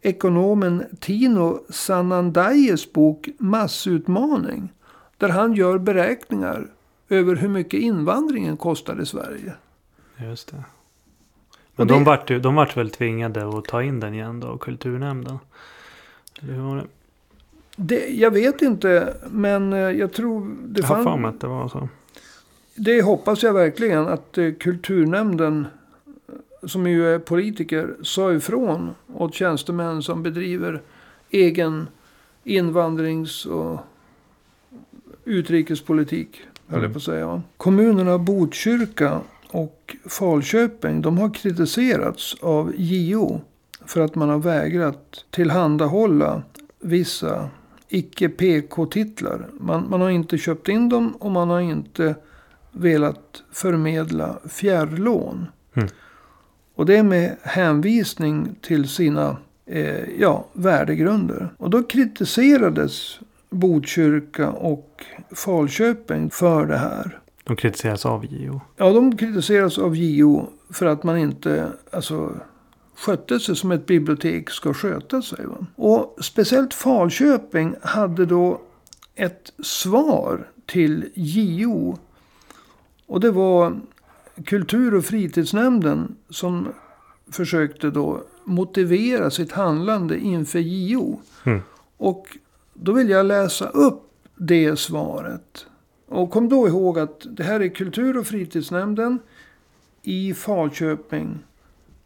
ekonomen 0.00 0.84
Tino 1.00 1.64
Sanandayes 1.70 2.92
bok 2.92 3.28
Massutmaning. 3.38 4.72
Där 5.18 5.28
han 5.28 5.54
gör 5.54 5.78
beräkningar 5.78 6.66
över 7.08 7.36
hur 7.36 7.48
mycket 7.48 7.80
invandringen 7.80 8.56
kostar 8.56 9.02
i 9.02 9.06
Sverige. 9.06 9.52
Just 10.16 10.50
det. 10.50 10.64
Men 11.76 11.86
det- 11.86 11.94
de, 11.94 12.04
vart, 12.04 12.28
de 12.28 12.54
vart 12.54 12.76
väl 12.76 12.90
tvingade 12.90 13.58
att 13.58 13.64
ta 13.64 13.82
in 13.82 14.00
den 14.00 14.14
igen 14.14 14.40
då 14.40 14.58
kulturnämnden? 14.58 15.38
Eller 16.42 16.52
hur 16.54 16.62
var 16.62 16.76
det? 16.76 16.86
Det, 17.76 18.06
jag 18.08 18.30
vet 18.30 18.62
inte, 18.62 19.14
men 19.30 19.72
eh, 19.72 19.78
jag 19.78 20.12
tror 20.12 20.56
det 20.66 20.80
Jag 20.80 20.88
har 20.88 20.94
för 20.96 21.16
mig 21.16 21.22
fanns... 21.22 21.34
att 21.34 21.40
det 21.40 21.46
var 21.46 21.68
så. 21.68 21.88
Det 22.74 23.02
hoppas 23.02 23.42
jag 23.42 23.52
verkligen 23.52 24.08
att 24.08 24.38
eh, 24.38 24.52
kulturnämnden, 24.52 25.66
som 26.66 26.86
ju 26.86 27.14
är 27.14 27.18
politiker, 27.18 27.94
sa 28.02 28.32
ifrån 28.32 28.90
åt 29.14 29.34
tjänstemän 29.34 30.02
som 30.02 30.22
bedriver 30.22 30.82
egen 31.30 31.86
invandrings 32.44 33.46
och 33.46 33.80
utrikespolitik. 35.24 36.40
höll 36.66 36.78
Mm. 36.78 36.82
jag 36.84 36.92
på 36.92 36.96
att 36.96 37.02
säga. 37.02 37.42
Kommunerna 37.56 38.18
Botkyrka 38.18 39.20
och 39.48 39.96
Falköping, 40.04 41.02
de 41.02 41.18
har 41.18 41.34
kritiserats 41.34 42.36
av 42.40 42.72
JO 42.76 43.40
för 43.86 44.00
att 44.00 44.14
man 44.14 44.28
har 44.28 44.38
vägrat 44.38 45.24
tillhandahålla 45.30 46.42
vissa 46.80 47.48
icke-PK-titlar. 47.88 49.46
Man, 49.52 49.86
man 49.90 50.00
har 50.00 50.10
inte 50.10 50.38
köpt 50.38 50.68
in 50.68 50.88
dem 50.88 51.16
och 51.18 51.30
man 51.30 51.50
har 51.50 51.60
inte 51.60 52.14
velat 52.72 53.42
förmedla 53.52 54.38
fjärrlån. 54.48 55.46
Mm. 55.74 55.88
Och 56.74 56.86
det 56.86 56.96
är 56.96 57.02
med 57.02 57.36
hänvisning 57.42 58.54
till 58.60 58.88
sina 58.88 59.36
eh, 59.66 60.20
ja, 60.20 60.46
värdegrunder. 60.52 61.54
Och 61.58 61.70
då 61.70 61.82
kritiserades 61.82 63.20
Botkyrka 63.50 64.50
och 64.50 65.04
Falköping 65.30 66.30
för 66.30 66.66
det 66.66 66.76
här. 66.76 67.18
De 67.44 67.56
kritiseras 67.56 68.06
av 68.06 68.26
JO. 68.26 68.60
Ja, 68.76 68.92
de 68.92 69.16
kritiseras 69.16 69.78
av 69.78 69.96
JO 69.96 70.50
för 70.70 70.86
att 70.86 71.02
man 71.02 71.18
inte 71.18 71.72
alltså, 71.90 72.32
skötte 72.96 73.40
sig 73.40 73.56
som 73.56 73.72
ett 73.72 73.86
bibliotek 73.86 74.50
ska 74.50 74.74
sköta 74.74 75.22
sig. 75.22 75.46
Va? 75.46 75.66
Och 75.76 76.18
speciellt 76.20 76.74
Falköping 76.74 77.74
hade 77.82 78.26
då 78.26 78.60
ett 79.14 79.52
svar 79.62 80.48
till 80.66 81.10
JO. 81.14 81.98
Och 83.12 83.20
det 83.20 83.30
var 83.30 83.80
kultur 84.44 84.94
och 84.94 85.04
fritidsnämnden 85.04 86.16
som 86.28 86.68
försökte 87.30 87.90
då 87.90 88.22
motivera 88.44 89.30
sitt 89.30 89.52
handlande 89.52 90.18
inför 90.18 90.58
JO. 90.58 91.20
Mm. 91.44 91.60
Och 91.96 92.38
då 92.74 92.92
vill 92.92 93.08
jag 93.10 93.26
läsa 93.26 93.68
upp 93.68 94.02
det 94.36 94.78
svaret. 94.78 95.66
Och 96.08 96.30
kom 96.30 96.48
då 96.48 96.68
ihåg 96.68 96.98
att 96.98 97.26
det 97.30 97.42
här 97.42 97.60
är 97.60 97.68
kultur 97.68 98.18
och 98.18 98.26
fritidsnämnden 98.26 99.18
i 100.02 100.34
Falköping 100.34 101.38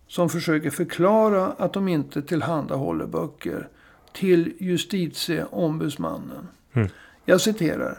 som 0.08 0.28
försöker 0.28 0.70
förklara 0.70 1.46
att 1.46 1.72
de 1.72 1.88
inte 1.88 2.22
tillhandahåller 2.22 3.06
böcker 3.06 3.68
till 4.12 4.52
justitieombudsmannen. 4.58 6.48
Mm. 6.72 6.88
Jag 7.24 7.40
citerar. 7.40 7.98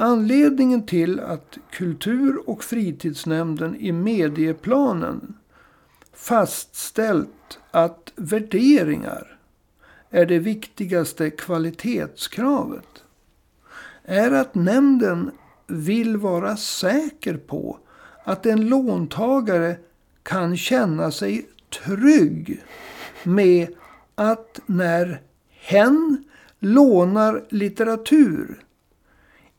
Anledningen 0.00 0.86
till 0.86 1.20
att 1.20 1.58
kultur 1.70 2.50
och 2.50 2.64
fritidsnämnden 2.64 3.76
i 3.76 3.92
medieplanen 3.92 5.36
fastställt 6.12 7.58
att 7.70 8.12
värderingar 8.16 9.38
är 10.10 10.26
det 10.26 10.38
viktigaste 10.38 11.30
kvalitetskravet 11.30 13.04
är 14.04 14.30
att 14.30 14.54
nämnden 14.54 15.30
vill 15.66 16.16
vara 16.16 16.56
säker 16.56 17.36
på 17.36 17.78
att 18.24 18.46
en 18.46 18.68
låntagare 18.68 19.76
kan 20.22 20.56
känna 20.56 21.10
sig 21.10 21.48
trygg 21.84 22.62
med 23.24 23.68
att 24.14 24.60
när 24.66 25.20
hen 25.50 26.24
lånar 26.58 27.44
litteratur 27.48 28.64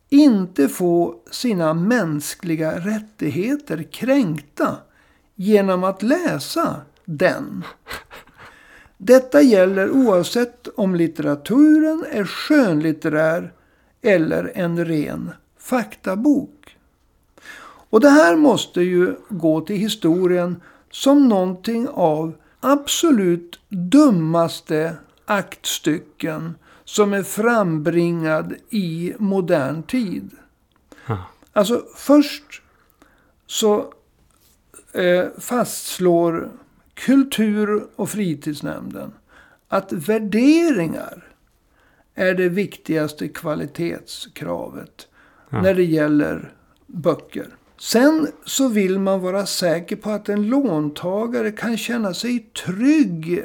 inte 0.10 0.68
få 0.68 1.16
sina 1.32 1.74
mänskliga 1.74 2.80
rättigheter 2.80 3.84
kränkta 3.84 4.78
genom 5.36 5.84
att 5.84 6.04
läsa 6.04 6.76
den. 7.06 7.64
Detta 8.98 9.42
gäller 9.42 9.92
oavsett 9.92 10.68
om 10.68 10.96
litteraturen 10.96 12.06
är 12.12 12.26
skönlitterär 12.26 13.54
eller 14.02 14.52
en 14.56 14.86
ren 14.86 15.32
faktabok. 15.60 16.78
Och 17.90 18.02
det 18.02 18.10
här 18.10 18.36
måste 18.36 18.82
ju 18.82 19.16
gå 19.30 19.62
till 19.62 19.76
historien 19.76 20.62
som 20.92 21.28
någonting 21.28 21.88
av 21.88 22.34
absolut 22.60 23.60
dummaste 23.70 24.96
aktstycken 25.26 26.56
som 26.90 27.14
är 27.14 27.24
frambringad 27.24 28.54
i 28.70 29.14
modern 29.20 29.84
tid. 29.84 30.32
Ja. 31.06 31.18
Alltså 31.54 31.86
först 31.96 32.62
så 33.46 33.94
eh, 34.94 35.26
fastslår 35.38 36.52
kultur 36.94 37.88
och 37.96 38.10
fritidsnämnden 38.10 39.12
att 39.68 39.92
värderingar 39.94 41.28
är 42.16 42.34
det 42.34 42.50
viktigaste 42.50 43.28
kvalitetskravet 43.28 45.08
Ja. 45.50 45.62
när 45.62 45.74
det 45.74 45.84
gäller 45.86 46.54
böcker. 46.88 47.48
Sen 47.80 48.28
så 48.46 48.68
vill 48.68 49.00
man 49.00 49.22
vara 49.22 49.46
säker 49.46 49.96
på 49.96 50.10
att 50.10 50.30
en 50.30 50.48
låntagare 50.48 51.52
kan 51.52 51.78
känna 51.78 52.14
sig 52.14 52.40
trygg 52.66 53.44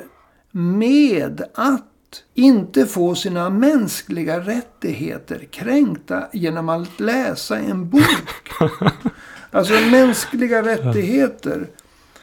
med 0.50 1.44
att 1.54 1.84
inte 2.34 2.86
få 2.86 3.14
sina 3.14 3.50
mänskliga 3.50 4.40
rättigheter 4.40 5.46
kränkta 5.50 6.28
genom 6.32 6.68
att 6.68 7.00
läsa 7.00 7.58
en 7.58 7.88
bok. 7.88 8.02
Alltså 9.50 9.74
mänskliga 9.74 10.62
rättigheter. 10.62 11.66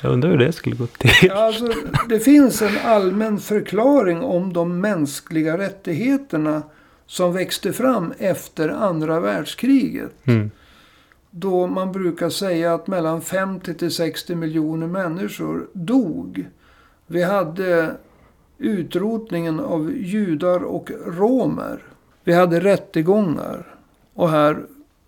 Jag 0.01 0.13
undrar 0.13 0.29
hur 0.29 0.37
det 0.37 0.51
skulle 0.51 0.75
gå 0.75 0.87
till. 0.87 1.31
Alltså, 1.31 1.73
det 2.09 2.19
finns 2.19 2.61
en 2.61 2.77
allmän 2.85 3.39
förklaring 3.39 4.21
om 4.21 4.53
de 4.53 4.81
mänskliga 4.81 5.57
rättigheterna 5.57 6.63
som 7.07 7.33
växte 7.33 7.73
fram 7.73 8.13
efter 8.17 8.69
andra 8.69 9.19
världskriget. 9.19 10.11
Mm. 10.23 10.51
Då 11.31 11.67
man 11.67 11.91
brukar 11.91 12.29
säga 12.29 12.73
att 12.73 12.87
mellan 12.87 13.21
50 13.21 13.73
till 13.73 13.91
60 13.91 14.35
miljoner 14.35 14.87
människor 14.87 15.67
dog. 15.73 16.45
Vi 17.07 17.23
hade 17.23 17.95
utrotningen 18.61 19.59
av 19.59 19.91
judar 19.91 20.63
och 20.63 20.91
romer. 21.05 21.79
Vi 22.23 22.33
hade 22.33 22.59
rättegångar. 22.59 23.75
Och 24.13 24.29
här 24.29 24.57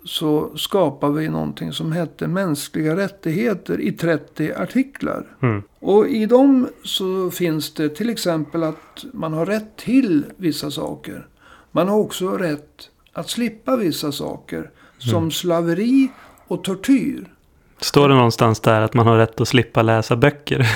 så 0.05 0.57
skapade 0.57 1.19
vi 1.19 1.29
någonting 1.29 1.73
som 1.73 1.91
hette 1.91 2.27
mänskliga 2.27 2.95
rättigheter 2.95 3.81
i 3.81 3.91
30 3.91 4.53
artiklar. 4.53 5.25
Mm. 5.41 5.63
Och 5.79 6.07
i 6.07 6.25
dem 6.25 6.67
så 6.83 7.31
finns 7.31 7.73
det 7.73 7.89
till 7.89 8.09
exempel 8.09 8.63
att 8.63 9.05
man 9.13 9.33
har 9.33 9.45
rätt 9.45 9.77
till 9.77 10.25
vissa 10.37 10.71
saker. 10.71 11.27
Man 11.71 11.87
har 11.87 11.97
också 11.97 12.29
rätt 12.29 12.89
att 13.13 13.29
slippa 13.29 13.75
vissa 13.75 14.11
saker. 14.11 14.69
Som 14.97 15.31
slaveri 15.31 16.09
och 16.47 16.63
tortyr. 16.63 17.33
Står 17.79 18.09
det 18.09 18.15
någonstans 18.15 18.59
där 18.59 18.81
att 18.81 18.93
man 18.93 19.07
har 19.07 19.17
rätt 19.17 19.41
att 19.41 19.47
slippa 19.47 19.81
läsa 19.81 20.15
böcker? 20.15 20.67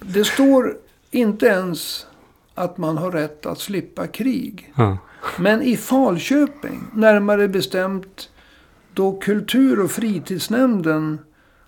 Det 0.00 0.24
står 0.24 0.76
inte 1.10 1.46
ens 1.46 2.06
att 2.54 2.78
man 2.78 2.98
har 2.98 3.10
rätt 3.10 3.46
att 3.46 3.58
slippa 3.58 4.06
krig. 4.06 4.72
Ja. 4.76 4.98
Men 5.38 5.62
i 5.62 5.76
Falköping, 5.76 6.84
närmare 6.94 7.48
bestämt 7.48 8.30
då 8.94 9.12
kultur 9.12 9.80
och 9.80 9.90
fritidsnämnden 9.90 11.18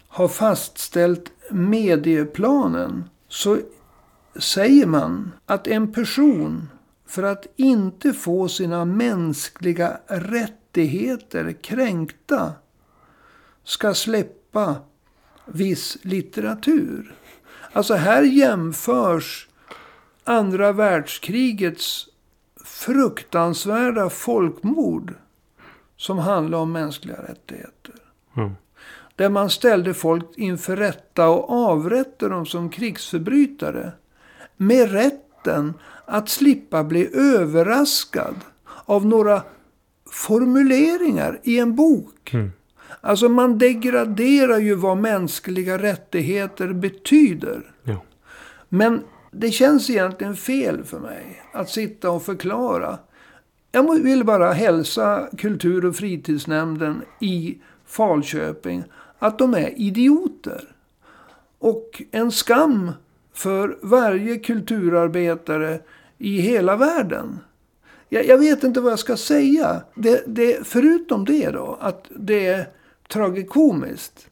har 0.09 0.29
fastställt 0.29 1.33
medieplanen. 1.51 3.05
Så 3.29 3.59
säger 4.37 4.87
man 4.87 5.33
att 5.47 5.67
en 5.67 5.93
person 5.93 6.69
för 7.07 7.23
att 7.23 7.47
inte 7.57 8.13
få 8.13 8.49
sina 8.49 8.85
mänskliga 8.85 10.01
rättigheter 10.07 11.53
kränkta 11.53 12.53
ska 13.65 13.95
släppa 13.95 14.77
viss 15.45 15.99
litteratur. 16.03 17.15
Alltså 17.73 17.95
här 17.95 18.23
jämförs 18.23 19.49
andra 20.25 20.73
världskrigets 20.73 22.07
fruktansvärda 22.65 24.11
folkmord 24.11 25.15
som 25.97 26.19
handlar 26.19 26.59
om 26.59 26.73
mänskliga 26.73 27.17
rättigheter. 27.17 27.95
Mm. 28.37 28.53
Där 29.17 29.29
man 29.29 29.51
ställde 29.51 29.95
folk 29.95 30.27
inför 30.37 30.77
rätta 30.77 31.29
och 31.29 31.51
avrättade 31.51 32.35
dem 32.35 32.47
som 32.47 32.71
krigsförbrytare. 32.71 33.93
Med 34.57 34.91
rätten 34.93 35.75
att 36.05 36.29
slippa 36.29 36.85
bli 36.85 37.11
överraskad 37.15 38.35
av 38.85 39.07
några 39.07 39.43
formuleringar 40.11 41.41
i 41.43 41.59
en 41.59 41.77
bok. 41.77 42.35
Mm. 42.35 42.53
Alltså 43.01 43.29
man 43.29 43.59
degraderar 43.59 44.59
ju 44.59 44.75
vad 44.75 44.97
mänskliga 44.97 45.79
rättigheter 45.79 46.73
betyder. 46.73 47.73
Jo. 47.85 47.97
Men 48.69 49.03
det 49.31 49.51
känns 49.51 49.91
egentligen 49.91 50.37
fel 50.37 50.85
för 50.85 50.99
mig 51.01 51.43
att 51.53 51.71
sitta 51.71 52.11
och 52.11 52.23
förklara. 52.23 52.99
Jag 53.73 54.03
vill 54.03 54.25
bara 54.25 54.53
hälsa 54.53 55.29
kultur 55.39 55.85
och 55.85 55.97
fritidsnämnden 55.97 57.03
i 57.21 57.59
Falköping 57.87 58.85
att 59.19 59.39
de 59.39 59.55
är 59.55 59.81
idioter. 59.81 60.65
Och 61.59 62.03
en 62.11 62.33
skam 62.33 62.93
för 63.33 63.79
varje 63.83 64.39
kulturarbetare 64.39 65.81
i 66.19 66.41
hela 66.41 66.77
världen. 66.77 67.39
Jag, 68.09 68.27
jag 68.27 68.39
vet 68.39 68.65
inte 68.65 68.81
vad 68.81 68.93
jag 68.93 68.99
ska 68.99 69.17
säga. 69.17 69.83
Det, 69.95 70.23
det, 70.27 70.67
förutom 70.67 71.25
det 71.25 71.51
då, 71.51 71.79
att 71.81 72.11
det 72.17 72.47
är 72.47 72.69
tragikomiskt. 73.13 74.27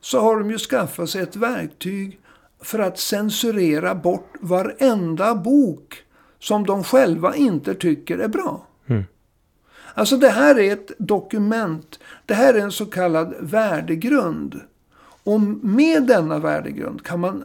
Så 0.00 0.20
har 0.20 0.38
de 0.38 0.50
ju 0.50 0.58
skaffat 0.58 1.10
sig 1.10 1.22
ett 1.22 1.36
verktyg 1.36 2.20
för 2.60 2.78
att 2.78 2.98
censurera 2.98 3.94
bort 3.94 4.34
varenda 4.40 5.34
bok 5.34 6.04
som 6.38 6.66
de 6.66 6.84
själva 6.84 7.34
inte 7.34 7.74
tycker 7.74 8.18
är 8.18 8.28
bra. 8.28 8.66
Mm. 8.86 9.04
Alltså 9.94 10.16
det 10.16 10.28
här 10.28 10.58
är 10.58 10.72
ett 10.72 10.90
dokument. 10.98 11.98
Det 12.26 12.34
här 12.34 12.54
är 12.54 12.58
en 12.58 12.72
så 12.72 12.86
kallad 12.86 13.34
värdegrund. 13.40 14.60
Och 15.24 15.40
med 15.40 16.02
denna 16.02 16.38
värdegrund 16.38 17.04
kan 17.04 17.20
man 17.20 17.44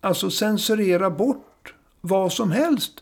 alltså 0.00 0.30
censurera 0.30 1.10
bort 1.10 1.74
vad 2.00 2.32
som 2.32 2.50
helst. 2.50 2.92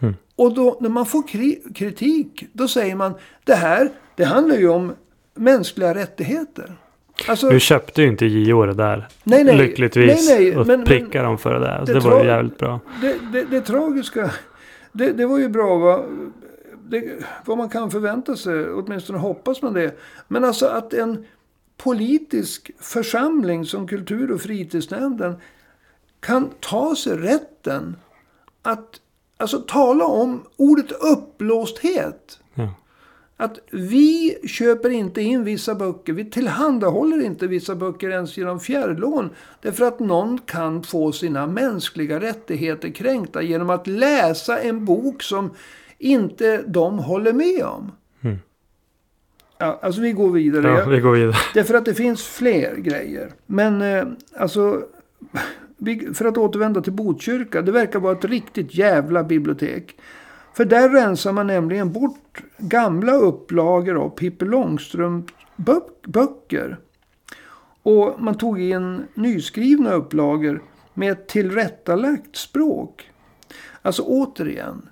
Mm. 0.00 0.14
Och 0.36 0.54
då 0.54 0.78
när 0.80 0.88
man 0.88 1.06
får 1.06 1.22
kri- 1.22 1.74
kritik, 1.74 2.44
då 2.52 2.68
säger 2.68 2.94
man 2.94 3.14
det 3.44 3.54
här, 3.54 3.92
det 4.16 4.24
handlar 4.24 4.56
ju 4.56 4.68
om 4.68 4.92
mänskliga 5.40 5.94
rättigheter. 5.94 6.76
Alltså, 7.28 7.48
Nu 7.48 7.60
köpte 7.60 8.02
ju 8.02 8.08
inte 8.08 8.26
JO 8.26 8.66
det 8.66 8.74
där. 8.74 9.08
Nej, 9.24 9.44
nej. 9.44 9.56
Lyckligtvis. 9.56 10.28
Nej, 10.28 10.38
nej, 10.40 10.56
och 10.56 10.66
men- 10.66 10.84
prickade 10.84 11.24
dem 11.24 11.38
för 11.38 11.54
det 11.54 11.60
där. 11.60 11.82
det 11.86 11.92
Det, 11.92 12.00
var 12.00 12.20
ju 12.22 12.26
jävligt 12.26 12.58
bra. 12.58 12.80
det, 13.00 13.16
det, 13.32 13.44
det 13.44 13.60
tragiska, 13.60 14.30
det, 14.92 15.26
var 15.26 15.38
ju 15.38 15.48
bra 15.48 15.76
va? 15.78 16.04
Vad 17.44 17.58
man 17.58 17.68
kan 17.68 17.90
förvänta 17.90 18.36
sig, 18.36 18.70
åtminstone 18.70 19.18
hoppas 19.18 19.62
man 19.62 19.72
det. 19.72 19.98
Men 20.28 20.44
alltså 20.44 20.66
att 20.66 20.94
en 20.94 21.24
politisk 21.76 22.70
församling 22.80 23.64
som 23.64 23.86
kultur 23.88 24.30
och 24.30 24.40
fritidsnämnden 24.40 25.34
kan 26.20 26.50
ta 26.60 26.94
sig 26.96 27.16
rätten 27.16 27.96
att 28.62 28.88
alltså, 29.36 29.58
tala 29.58 30.04
om 30.04 30.44
ordet 30.56 30.92
uppblåsthet. 30.92 32.38
Ja. 32.54 32.74
Att 33.40 33.58
vi 33.70 34.38
köper 34.44 34.90
inte 34.90 35.22
in 35.22 35.44
vissa 35.44 35.74
böcker. 35.74 36.12
Vi 36.12 36.24
tillhandahåller 36.24 37.24
inte 37.24 37.46
vissa 37.46 37.74
böcker 37.74 38.10
ens 38.10 38.36
genom 38.36 38.60
fjärrlån. 38.60 39.30
Därför 39.60 39.84
att 39.84 40.00
någon 40.00 40.38
kan 40.38 40.82
få 40.82 41.12
sina 41.12 41.46
mänskliga 41.46 42.20
rättigheter 42.20 42.90
kränkta 42.90 43.42
genom 43.42 43.70
att 43.70 43.86
läsa 43.86 44.58
en 44.58 44.84
bok 44.84 45.22
som 45.22 45.50
inte 45.98 46.62
de 46.66 46.98
håller 46.98 47.32
med 47.32 47.64
om. 47.64 47.92
Mm. 48.20 48.38
Ja, 49.58 49.78
alltså 49.82 50.00
vi 50.00 50.12
går 50.12 50.30
vidare. 50.30 50.68
ja, 50.68 50.88
vi 50.88 51.00
går 51.00 51.12
vidare. 51.12 51.34
Därför 51.54 51.74
att 51.74 51.84
det 51.84 51.94
finns 51.94 52.26
fler 52.26 52.76
grejer. 52.76 53.32
Men 53.46 53.82
eh, 53.82 54.04
alltså, 54.36 54.82
för 56.14 56.24
att 56.24 56.38
återvända 56.38 56.80
till 56.80 56.92
Botkyrka. 56.92 57.62
Det 57.62 57.72
verkar 57.72 58.00
vara 58.00 58.12
ett 58.12 58.24
riktigt 58.24 58.74
jävla 58.74 59.24
bibliotek. 59.24 59.96
För 60.54 60.64
där 60.64 60.88
rensar 60.88 61.32
man 61.32 61.46
nämligen 61.46 61.92
bort 61.92 62.42
gamla 62.58 63.12
upplagor 63.12 63.96
av 64.04 64.08
Pippi 64.10 64.44
Långstrump 64.44 65.26
bö- 65.56 65.90
böcker. 66.06 66.78
Och 67.82 68.22
man 68.22 68.38
tog 68.38 68.60
in 68.60 69.06
nyskrivna 69.14 69.92
upplagor 69.92 70.62
med 70.94 71.12
ett 71.12 71.28
tillrättalagt 71.28 72.36
språk. 72.36 73.10
Alltså 73.82 74.02
återigen. 74.02 74.88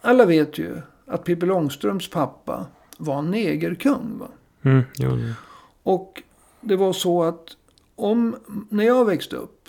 Alla 0.00 0.24
vet 0.24 0.58
ju 0.58 0.76
att 1.06 1.24
Pippi 1.24 1.46
Långstrumps 1.46 2.10
pappa 2.10 2.66
var 2.98 3.18
en 3.18 3.30
negerkung. 3.30 4.18
Va? 4.18 4.28
Mm, 4.62 4.82
jo, 4.98 5.10
det- 5.16 5.34
Och 5.82 6.22
det 6.60 6.76
var 6.76 6.92
så 6.92 7.22
att 7.22 7.56
om, 7.96 8.36
när 8.68 8.84
jag 8.84 9.04
växte 9.04 9.36
upp 9.36 9.68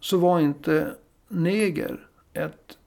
så 0.00 0.16
var 0.18 0.40
inte 0.40 0.94
neger 1.28 2.06
ett 2.32 2.78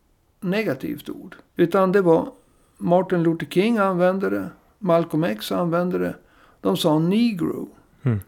negativt 0.46 1.10
ord. 1.10 1.36
Utan 1.56 1.92
det 1.92 2.02
var 2.02 2.32
Martin 2.78 3.24
Luther 3.24 3.48
King 3.48 3.78
använde 3.78 4.30
det. 4.30 4.50
Malcolm 4.80 5.24
X 5.24 5.52
använde 5.52 5.98
det. 5.98 6.16
De 6.62 6.78
sa 6.78 7.00
negro. 7.00 7.70
Mm. 8.04 8.20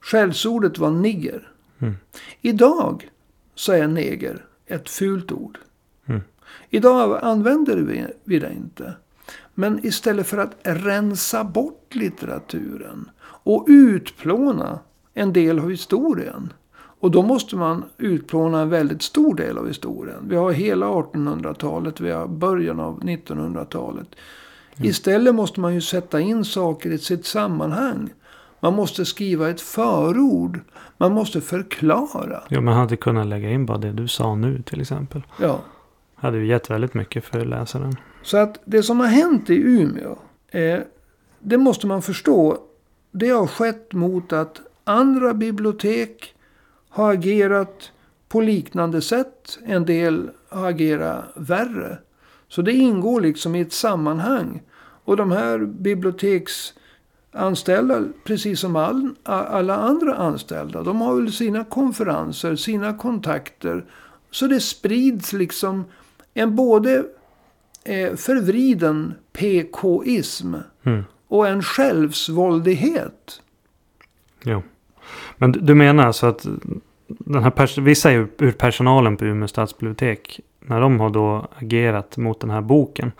Skällsordet 0.00 0.78
var 0.78 0.90
nigger. 0.90 1.48
Mm. 1.78 1.94
Idag 2.40 3.10
så 3.54 3.72
är 3.72 3.88
neger 3.88 4.44
ett 4.66 4.88
fult 4.88 5.32
ord. 5.32 5.58
Mm. 6.06 6.20
Idag 6.70 7.18
använder 7.22 7.76
vi, 7.76 8.06
vi 8.24 8.38
det 8.38 8.52
inte. 8.52 8.94
Men 9.54 9.86
istället 9.86 10.26
för 10.26 10.38
att 10.38 10.56
rensa 10.62 11.44
bort 11.44 11.94
litteraturen 11.94 13.10
och 13.24 13.64
utplåna 13.68 14.78
en 15.14 15.32
del 15.32 15.58
av 15.58 15.70
historien. 15.70 16.52
Och 17.04 17.10
då 17.10 17.22
måste 17.22 17.56
man 17.56 17.84
utplåna 17.98 18.60
en 18.60 18.70
väldigt 18.70 19.02
stor 19.02 19.34
del 19.34 19.58
av 19.58 19.68
historien. 19.68 20.28
Vi 20.28 20.36
har 20.36 20.52
hela 20.52 20.86
1800-talet, 20.86 22.00
vi 22.00 22.10
har 22.10 22.26
början 22.26 22.80
av 22.80 23.00
1900-talet. 23.00 24.08
Istället 24.76 25.34
måste 25.34 25.60
man 25.60 25.74
ju 25.74 25.80
sätta 25.80 26.20
in 26.20 26.44
saker 26.44 26.90
i 26.90 26.98
sitt 26.98 27.26
sammanhang. 27.26 28.10
Man 28.60 28.74
måste 28.74 29.04
skriva 29.04 29.50
ett 29.50 29.60
förord. 29.60 30.60
Man 30.98 31.12
måste 31.12 31.40
förklara. 31.40 32.42
Jo, 32.48 32.60
man 32.60 32.74
hade 32.74 32.96
kunnat 32.96 33.26
lägga 33.26 33.50
in 33.50 33.66
bara 33.66 33.78
det 33.78 33.92
du 33.92 34.08
sa 34.08 34.34
nu 34.34 34.62
till 34.62 34.80
exempel. 34.80 35.22
Ja. 35.40 35.60
Hade 36.14 36.38
ju 36.38 36.46
gett 36.46 36.70
väldigt 36.70 36.94
mycket 36.94 37.24
för 37.24 37.44
läsaren. 37.44 37.96
Så 38.22 38.36
att 38.36 38.58
det 38.64 38.82
som 38.82 39.00
har 39.00 39.06
hänt 39.06 39.50
i 39.50 39.54
Umeå. 39.54 40.18
Eh, 40.48 40.80
det 41.40 41.58
måste 41.58 41.86
man 41.86 42.02
förstå. 42.02 42.58
Det 43.10 43.28
har 43.28 43.46
skett 43.46 43.92
mot 43.92 44.32
att 44.32 44.60
andra 44.84 45.34
bibliotek 45.34 46.33
har 46.94 47.12
agerat 47.12 47.92
på 48.28 48.40
liknande 48.40 49.02
sätt. 49.02 49.58
En 49.66 49.84
del 49.84 50.30
har 50.48 50.68
agerat 50.68 51.24
värre. 51.34 51.98
Så 52.48 52.62
det 52.62 52.72
ingår 52.72 53.20
liksom 53.20 53.54
i 53.54 53.60
ett 53.60 53.72
sammanhang. 53.72 54.62
Och 55.04 55.16
de 55.16 55.32
här 55.32 55.58
biblioteksanställda, 55.58 58.04
precis 58.24 58.60
som 58.60 58.76
all, 58.76 59.14
alla 59.22 59.76
andra 59.76 60.14
anställda, 60.14 60.82
de 60.82 61.00
har 61.00 61.14
väl 61.14 61.32
sina 61.32 61.64
konferenser, 61.64 62.56
sina 62.56 62.98
kontakter. 62.98 63.84
Så 64.30 64.46
det 64.46 64.60
sprids 64.60 65.32
liksom 65.32 65.84
en 66.34 66.56
både 66.56 67.04
eh, 67.84 68.14
förvriden 68.16 69.14
PK-ism 69.32 70.54
Mm. 70.86 71.04
och 71.28 71.48
en 71.48 71.62
självsvåldighet. 71.62 73.40
Jo. 74.42 74.62
Men 75.36 75.52
du- 75.52 75.74
menar 75.74 76.06
alltså 76.06 76.26
att 76.26 76.46
den 77.08 77.42
här 77.42 77.50
pers- 77.50 77.80
vissa 77.80 78.12
ur 78.12 78.28
ur 78.38 78.52
personalen 78.52 79.16
på 79.16 79.24
Umeå 79.24 79.48
stadsbibliotek. 79.48 80.40
När 80.60 80.80
de 80.80 81.00
har 81.00 81.10
då 81.10 81.48
agerat 81.58 82.16
mot 82.16 82.40
den 82.40 82.50
här 82.50 82.60
boken. 82.60 83.12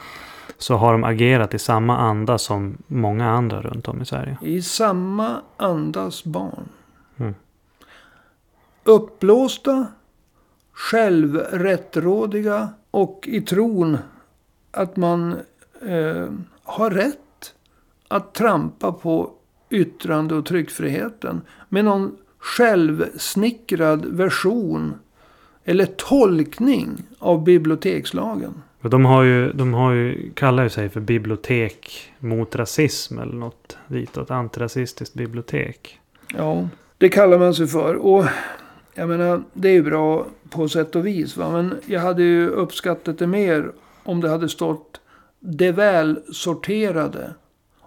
Så 0.59 0.75
har 0.77 0.93
de 0.93 1.05
agerat 1.05 1.55
i 1.55 1.59
samma 1.59 1.97
anda 1.99 2.39
som 2.39 2.77
många 2.87 3.31
andra 3.31 3.61
runt 3.63 3.89
om 3.89 4.03
i 4.03 4.07
Sverige. 4.07 4.37
I 4.43 4.63
samma 4.63 5.41
andas 5.57 6.25
barn. 6.25 6.69
Mm. 7.17 7.35
Uppblåsta, 8.85 9.87
självrättrådiga 10.73 12.69
och 12.91 13.25
i 13.29 13.41
tron 13.41 13.99
att 14.71 14.97
man 14.97 15.33
eh, 15.87 16.27
har 16.65 16.91
rätt 16.91 17.55
att 18.09 18.35
trampa 18.35 18.93
på 18.93 19.31
yttrande 19.75 20.35
och 20.35 20.47
tryckfriheten. 20.47 21.41
Med 21.69 21.85
någon 21.85 22.17
självsnickrad 22.39 24.05
version 24.05 24.95
eller 25.65 25.87
tolkning 25.87 27.03
av 27.19 27.45
bibliotekslagen. 27.45 28.63
De 28.81 29.05
har 29.05 29.23
ju, 29.23 29.53
de 29.53 29.75
har 29.75 29.93
ju, 29.93 30.31
kallar 30.35 30.63
ju 30.63 30.69
sig 30.69 30.89
för 30.89 31.01
bibliotek 31.01 32.13
mot 32.19 32.57
rasism 32.57 33.19
eller 33.19 33.35
något 33.35 33.79
ditåt. 33.89 34.31
Antirasistiskt 34.31 35.15
bibliotek. 35.15 36.01
Ja, 36.37 36.69
det 36.99 37.09
kallar 37.09 37.39
man 37.39 37.55
sig 37.55 37.67
för. 37.67 37.95
Och 37.95 38.25
jag 38.95 39.09
menar, 39.09 39.43
det 39.53 39.69
är 39.69 39.73
ju 39.73 39.83
bra 39.83 40.27
på 40.51 40.69
sätt 40.69 40.97
och 40.97 41.07
vis. 41.07 41.37
Va? 41.37 41.51
Men 41.51 41.75
jag 41.87 42.01
hade 42.01 42.23
ju 42.23 42.49
uppskattat 42.49 43.19
det 43.19 43.27
mer 43.27 43.73
om 44.03 44.21
det 44.21 44.29
hade 44.29 44.49
stått 44.49 45.01
det 45.41 45.73
välsorterade 45.73 47.35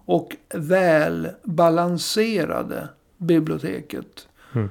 och 0.08 0.36
välbalanserade 1.58 2.90
biblioteket. 3.18 4.28
Mm. 4.56 4.70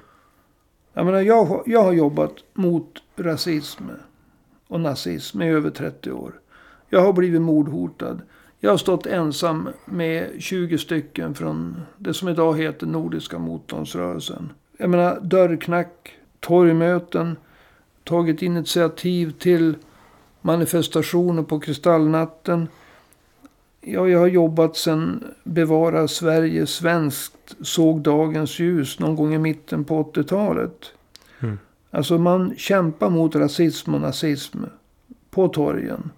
Jag 0.93 1.07
menar, 1.07 1.21
jag, 1.21 1.45
har- 1.45 1.63
jag 1.67 1.83
har 1.83 1.93
jobbat 1.93 2.33
mot 2.55 3.03
rasism 3.17 3.85
och 4.69 4.81
nazism 4.81 5.43
i 5.43 5.49
över 5.51 5.71
30 5.71 6.13
år. 6.13 6.33
Jag 6.89 7.01
har 7.01 7.13
blivit 7.13 7.41
mordhotad. 7.43 8.21
Jag 8.61 8.71
har 8.71 8.77
stått 8.77 9.07
ensam 9.07 9.69
med 9.85 10.31
20 10.39 10.79
stycken 10.79 11.35
från 11.35 11.81
det 11.99 12.15
som 12.15 12.29
idag 12.29 12.59
heter 12.59 12.87
Nordiska 12.87 13.39
motståndsrörelsen. 13.39 14.53
Jag 14.79 14.91
menar 14.91 15.21
dörrknack, 15.21 16.19
torgmöten, 16.41 17.37
tagit 18.05 18.43
initiativ 18.43 19.31
till 19.31 19.75
manifestationer 20.41 21.43
på 21.43 21.61
Kristallnatten. 21.61 22.69
Ja, 23.89 24.09
jag 24.09 24.19
har 24.19 24.27
jobbat 24.27 24.77
sedan 24.77 25.25
Bevara 25.45 26.09
Sverige 26.09 26.67
svenskt 26.67 27.57
såg 27.61 28.01
dagens 28.01 28.59
ljus 28.59 28.99
någon 28.99 29.17
gång 29.17 29.35
i 29.35 29.39
mitten 29.39 29.85
på 29.85 30.03
80-talet. 30.03 30.93
Mm. 31.41 31.59
Alltså 31.91 32.19
man 32.19 32.55
kämpar 32.57 33.11
mot 33.11 33.35
rasism 33.35 33.95
och 33.95 34.01
nazism 34.01 34.59
på 35.31 35.49
torgen, 35.49 36.11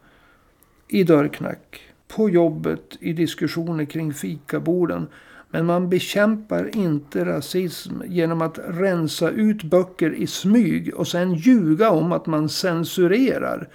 i 0.88 1.04
dörrknack, 1.04 1.80
på 2.16 2.30
jobbet, 2.30 2.96
i 3.00 3.12
diskussioner 3.12 3.84
kring 3.84 4.14
fikaborden. 4.14 5.06
Men 5.50 5.66
man 5.66 5.88
bekämpar 5.90 6.76
inte 6.76 7.24
rasism 7.24 8.02
genom 8.06 8.42
att 8.42 8.58
rensa 8.66 9.30
ut 9.30 9.62
böcker 9.62 10.14
i 10.14 10.26
smyg 10.26 10.94
och 10.94 11.08
sen 11.08 11.34
ljuga 11.34 11.90
om 11.90 12.12
att 12.12 12.26
man 12.26 12.48
censurerar. 12.48 13.68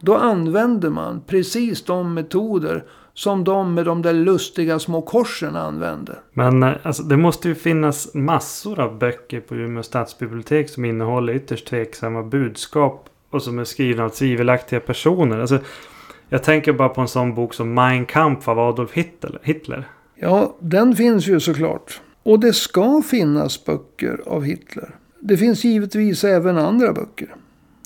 Då 0.00 0.16
använder 0.16 0.90
man 0.90 1.20
precis 1.26 1.84
de 1.84 2.14
metoder 2.14 2.84
som 3.16 3.44
de 3.44 3.74
med 3.74 3.84
de 3.84 4.02
där 4.02 4.12
lustiga 4.12 4.78
små 4.78 5.02
korsen 5.02 5.56
använde. 5.56 6.18
Men 6.32 6.62
eh, 6.62 6.72
alltså, 6.82 7.02
det 7.02 7.16
måste 7.16 7.48
ju 7.48 7.54
finnas 7.54 8.14
massor 8.14 8.80
av 8.80 8.98
böcker 8.98 9.40
på 9.40 9.54
Umeå 9.54 9.82
stadsbibliotek 9.82 10.70
som 10.70 10.84
innehåller 10.84 11.32
ytterst 11.32 11.66
tveksamma 11.66 12.22
budskap 12.22 13.08
och 13.30 13.42
som 13.42 13.58
är 13.58 13.64
skrivna 13.64 14.04
av 14.04 14.08
tvivelaktiga 14.08 14.80
personer. 14.80 15.38
Alltså, 15.38 15.58
jag 16.28 16.42
tänker 16.42 16.72
bara 16.72 16.88
på 16.88 17.00
en 17.00 17.08
sån 17.08 17.34
bok 17.34 17.54
som 17.54 17.74
Mein 17.74 18.06
Kampf 18.06 18.48
av 18.48 18.58
Adolf 18.58 18.92
Hitler. 18.92 19.38
Hitler. 19.42 19.88
Ja, 20.14 20.56
den 20.60 20.96
finns 20.96 21.26
ju 21.26 21.40
såklart. 21.40 22.00
Och 22.22 22.40
det 22.40 22.52
ska 22.52 23.02
finnas 23.02 23.64
böcker 23.64 24.20
av 24.26 24.44
Hitler. 24.44 24.94
Det 25.20 25.36
finns 25.36 25.64
givetvis 25.64 26.24
även 26.24 26.58
andra 26.58 26.92
böcker. 26.92 27.34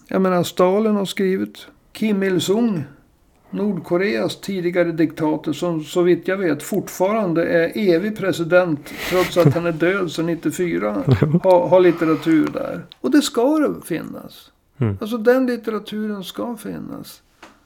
Jag 0.09 0.23
menar, 0.23 0.43
Stalin 0.43 0.97
har 0.97 1.05
skrivit. 1.05 1.67
Kim 1.93 2.23
Il-Sung 2.23 2.85
Nordkoreas 3.51 4.41
tidigare 4.41 4.93
diktator 4.93 5.53
som 5.53 5.85
så 5.85 6.03
vitt 6.03 6.29
jag 6.29 6.37
vet 6.37 6.63
fortfarande 6.63 7.45
är 7.45 7.73
evig 7.75 8.19
president 8.19 8.93
trots 9.11 9.37
att 9.37 9.55
han 9.55 9.67
är 9.67 9.73
död 9.73 10.13
sedan 10.13 10.27
94. 10.27 11.03
Har, 11.43 11.69
har 11.69 11.81
litteratur 11.81 12.47
där. 12.53 12.87
Och 13.01 13.11
det 13.11 13.23
ska 13.23 13.59
det 13.59 13.87
finnas. 13.87 14.51
Mm. 14.79 14.99
Alltså 15.01 15.17
den 15.19 15.47
litteraturen 15.47 16.25
ska 16.25 16.57
finnas. 16.57 17.23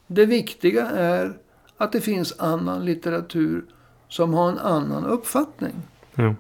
Det 0.07 0.27
viktiga 0.27 0.87
är 0.87 1.33
att 1.77 1.93
det 1.93 2.01
finns 2.01 2.35
annan 2.39 2.85
litteratur 2.85 3.65
som 4.09 4.35
har 4.35 4.49
en 4.49 4.59
annan 4.59 5.05
uppfattning. 5.07 5.75
Jo. 6.15 6.35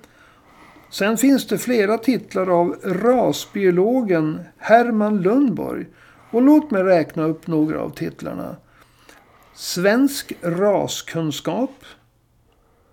Sen 0.90 1.16
finns 1.16 1.46
det 1.46 1.58
flera 1.58 1.98
titlar 1.98 2.60
av 2.60 2.76
rasbiologen 2.84 4.40
Herman 4.58 5.22
Lundborg. 5.22 5.86
Och 6.30 6.42
låt 6.42 6.70
mig 6.70 6.82
räkna 6.82 7.24
upp 7.24 7.46
några 7.46 7.80
av 7.80 7.90
titlarna. 7.90 8.56
Svensk 9.54 10.32
raskunskap. 10.42 11.84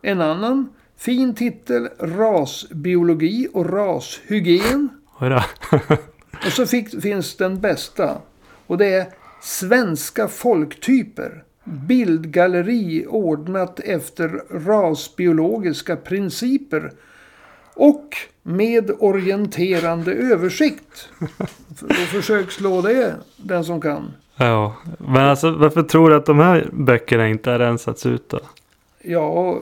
En 0.01 0.21
annan 0.21 0.69
fin 0.97 1.35
titel 1.35 1.89
Rasbiologi 1.99 3.47
och 3.53 3.69
rashygien. 3.69 4.89
Och 6.45 6.51
så 6.51 6.65
fick, 6.65 7.01
finns 7.01 7.37
den 7.37 7.61
bästa. 7.61 8.21
Och 8.67 8.77
det 8.77 8.93
är 8.93 9.05
Svenska 9.41 10.27
folktyper. 10.27 11.43
Bildgalleri 11.63 13.05
ordnat 13.07 13.79
efter 13.79 14.27
rasbiologiska 14.49 15.95
principer. 15.95 16.91
Och 17.73 18.15
med 18.43 18.91
orienterande 18.99 20.13
översikt. 20.13 21.09
Försök 22.11 22.51
slå 22.51 22.81
det, 22.81 23.15
den 23.37 23.65
som 23.65 23.81
kan. 23.81 24.13
Ja. 24.45 24.75
Men 24.97 25.21
alltså 25.21 25.51
varför 25.51 25.83
tror 25.83 26.09
du 26.09 26.15
att 26.15 26.25
de 26.25 26.39
här 26.39 26.69
böckerna 26.71 27.27
inte 27.27 27.51
har 27.51 27.59
rensats 27.59 28.05
ut 28.05 28.29
då? 28.29 28.39
Ja, 29.01 29.61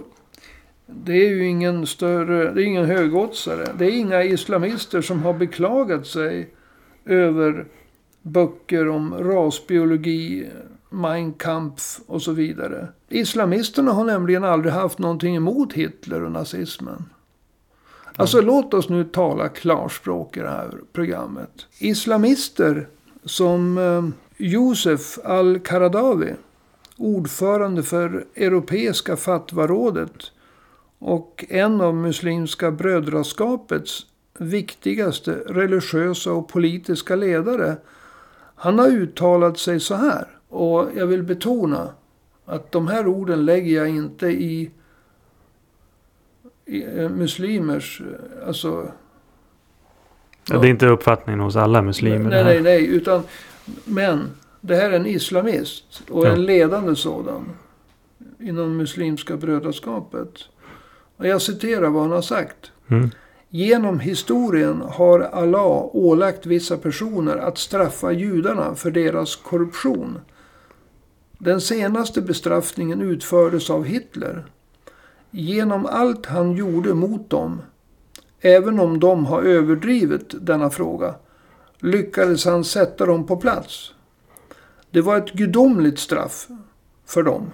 det 0.86 1.13
är 1.13 1.30
ju 1.30 1.48
ingen 1.48 1.88
större, 1.88 2.54
det 2.54 2.63
är 2.63 2.65
ingen 2.65 2.86
högoddsare. 2.86 3.68
Det 3.78 3.86
är 3.86 3.92
inga 3.92 4.24
islamister 4.24 5.02
som 5.02 5.24
har 5.24 5.34
beklagat 5.34 6.08
sig 6.08 6.50
över 7.06 7.65
böcker 8.22 8.89
om 8.89 9.13
rasbiologi, 9.13 10.50
Mein 10.89 11.34
Kampf 11.34 12.00
och 12.08 12.22
så 12.22 12.32
vidare. 12.32 12.88
Islamisterna 13.10 13.92
har 13.92 14.04
nämligen 14.04 14.44
aldrig 14.44 14.74
haft 14.74 15.00
någonting 15.00 15.36
emot 15.36 15.74
Hitler 15.74 16.24
och 16.24 16.32
nazismen. 16.32 17.06
Alltså 18.15 18.42
låt 18.42 18.74
oss 18.74 18.89
nu 18.89 19.04
tala 19.04 19.50
klarspråk 19.50 20.38
i 20.38 20.39
det 20.39 20.50
här 20.50 20.72
programmet. 20.94 21.68
Islamister 21.80 22.88
som 23.26 23.78
eh, 23.78 24.29
Josef 24.41 25.19
al-Qaradawi, 25.23 26.34
ordförande 26.97 27.84
för 27.84 28.25
Europeiska 28.36 29.17
fatwarådet 29.17 30.32
och 30.99 31.45
en 31.49 31.82
av 31.82 31.95
Muslimska 31.95 32.71
brödraskapets 32.71 34.06
viktigaste 34.39 35.32
religiösa 35.32 36.32
och 36.32 36.49
politiska 36.49 37.15
ledare. 37.15 37.78
Han 38.56 38.80
har 38.80 38.88
uttalat 38.88 39.58
sig 39.58 39.80
så 39.80 39.95
här. 39.95 40.28
Och 40.49 40.89
jag 40.95 41.08
vill 41.08 41.23
betona 41.23 41.89
att 42.45 42.71
de 42.71 42.88
här 42.88 43.08
orden 43.08 43.45
lägger 43.45 43.78
jag 43.78 43.89
inte 43.89 44.28
i, 44.28 44.71
i 46.65 46.84
eh, 46.84 47.10
muslimers, 47.10 48.02
eh, 48.02 48.47
alltså 48.47 48.91
Ja. 50.49 50.58
Det 50.58 50.67
är 50.67 50.69
inte 50.69 50.88
uppfattningen 50.88 51.39
hos 51.39 51.56
alla 51.56 51.82
muslimer. 51.82 52.30
Nej, 52.30 52.43
nej, 52.43 52.62
nej. 52.62 52.88
Utan, 52.88 53.23
men 53.86 54.29
det 54.62 54.75
här 54.75 54.91
är 54.91 54.95
en 54.95 55.05
islamist. 55.05 56.01
Och 56.10 56.25
Ja. 56.25 56.32
en 56.32 56.45
ledande 56.45 56.95
sådan. 56.95 57.45
Inom 58.39 58.77
Muslimska 58.77 59.38
brödraskapet. 59.38 60.34
Och 61.17 61.27
jag 61.27 61.41
citerar 61.41 61.89
vad 61.89 62.01
han 62.01 62.12
har 62.12 62.21
sagt. 62.21 62.71
Mm. 62.88 63.10
Genom 63.49 63.99
historien 63.99 64.82
har 64.82 65.19
Allah 65.19 65.95
ålagt 65.95 66.45
vissa 66.45 66.77
personer 66.77 67.38
att 67.38 67.58
straffa 67.58 68.12
judarna 68.12 68.75
för 68.75 68.91
deras 68.91 69.36
korruption. 69.36 70.19
Den 71.38 71.62
senaste 71.62 72.21
bestraffningen 72.21 73.01
utfördes 73.01 73.69
av 73.69 73.84
Hitler. 73.84 74.45
Genom 75.32 75.86
allt 75.86 76.25
han 76.25 76.51
gjorde 76.51 76.93
mot 76.93 77.29
dem, 77.29 77.62
även 78.41 78.79
om 78.79 78.99
de 78.99 79.25
har 79.25 79.41
överdrivit 79.43 80.36
denna 80.45 80.69
fråga, 80.69 81.15
lyckades 81.80 82.46
han 82.46 82.63
sätta 82.63 83.06
dem 83.06 83.28
på 83.28 83.38
plats. 83.38 83.94
Det 84.92 85.02
var 85.02 85.18
ett 85.18 85.32
gudomligt 85.34 86.00
straff 86.00 86.48
för 87.06 87.24
dem. 87.24 87.52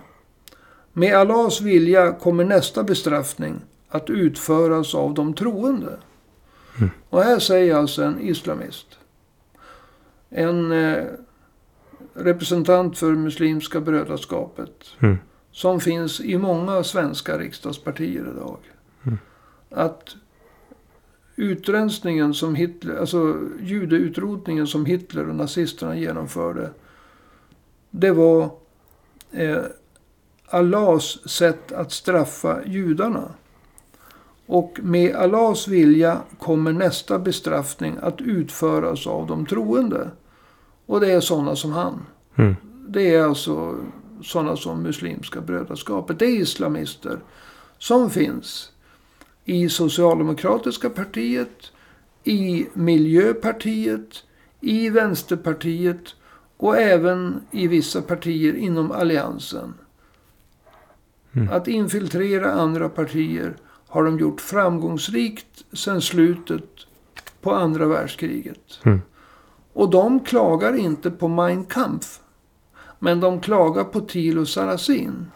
Med 0.94 1.16
Allahs 1.16 1.62
vilja 1.62 2.12
kommer 2.12 2.44
nästa 2.44 2.84
bestraffning 2.84 3.62
att 3.90 4.10
utföras 4.10 4.96
av 4.96 5.14
de 5.14 5.34
troende. 5.34 5.98
Och 7.10 7.24
här 7.24 7.40
säger 7.40 7.76
alltså 7.76 8.04
en 8.04 8.20
islamist. 8.20 8.88
En 10.30 10.72
eh, 10.72 11.04
representant 12.14 12.98
för 12.98 13.12
Muslimska 13.12 13.82
brödraskapet. 13.82 14.86
Mm. 15.00 15.18
Som 15.52 15.80
finns 15.80 16.22
i 16.22 16.38
många 16.38 16.84
svenska 16.84 17.38
riksdagspartier 17.38 18.34
idag. 18.36 18.58
Att 19.70 20.16
utrensningen 21.36 22.34
som 22.34 22.56
Hitler, 22.56 22.96
alltså 22.96 23.40
judeutrotningen 23.62 24.68
som 24.68 24.86
Hitler 24.86 25.30
och 25.30 25.36
nazisterna 25.36 25.98
genomförde. 25.98 26.70
Det 27.90 28.12
var 28.12 28.50
eh, 29.32 29.64
Allahs 30.48 31.30
sätt 31.30 31.72
att 31.72 31.92
straffa 31.92 32.66
judarna. 32.66 33.32
Och 34.46 34.80
med 34.84 35.16
Allahs 35.16 35.68
vilja 35.68 36.22
kommer 36.40 36.74
nästa 36.74 37.20
bestraffning 37.20 37.98
att 38.02 38.22
utföras 38.22 39.08
av 39.08 39.28
de 39.28 39.46
troende. 39.46 40.10
Och 40.86 41.00
det 41.00 41.12
är 41.12 41.20
sådana 41.20 41.56
som 41.56 41.72
han. 41.72 42.06
Mm. 42.36 42.56
Det 42.88 43.16
är 43.16 43.24
alltså 43.24 43.76
sådana 44.24 44.56
som 44.56 44.84
Muslimska 44.84 45.42
brödraskapet. 45.42 46.20
Det 46.20 46.26
är 46.26 46.42
islamister 46.42 47.20
som 47.78 48.10
finns 48.10 48.72
i 49.46 49.70
Socialdemokratiska 49.70 50.90
partiet, 50.90 51.72
i 52.24 52.68
Miljöpartiet, 52.74 54.24
i 54.62 54.90
Vänsterpartiet 54.90 56.16
och 56.58 56.78
även 56.78 57.42
i 57.52 57.68
vissa 57.68 58.02
partier 58.02 58.56
inom 58.56 58.92
Alliansen. 58.92 59.74
Mm. 61.34 61.50
Att 61.54 61.68
infiltrera 61.68 62.52
andra 62.52 62.90
partier 62.90 63.56
har 63.88 64.04
de 64.04 64.20
gjort 64.20 64.42
framgångsrikt 64.42 65.66
sedan 65.74 66.02
slutet 66.02 66.70
på 67.42 67.54
andra 67.54 67.86
världskriget. 67.86 68.80
Mm. 68.84 69.02
Och 69.74 69.90
de 69.90 70.20
klagar 70.20 70.78
inte 70.78 71.12
på 71.12 71.28
Mein 71.28 71.66
Kampf. 71.66 72.20
Men 73.00 73.20
de 73.20 73.42
klagar 73.42 73.84
på 73.84 74.00
Thilo 74.00 74.46
Sarrazin. 74.46 75.32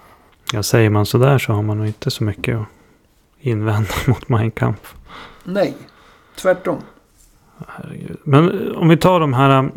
Ja, 0.54 0.64
säger 0.64 0.90
man 0.90 1.06
sådär 1.06 1.38
så 1.38 1.54
har 1.54 1.62
man 1.62 1.78
nog 1.78 1.88
inte 1.88 2.12
så 2.12 2.24
mycket 2.24 2.58
att 2.58 2.68
invända 3.40 3.90
mot 4.08 4.30
Mein 4.30 4.52
Kampf. 4.52 4.94
Nej, 5.44 5.74
tvärtom. 6.36 6.78
Herregud. 7.68 8.18
Men 8.24 8.76
om 8.76 8.90
vi 8.90 8.98
tar 8.98 9.20
de 9.20 9.34
här... 9.34 9.60
um, 9.60 9.72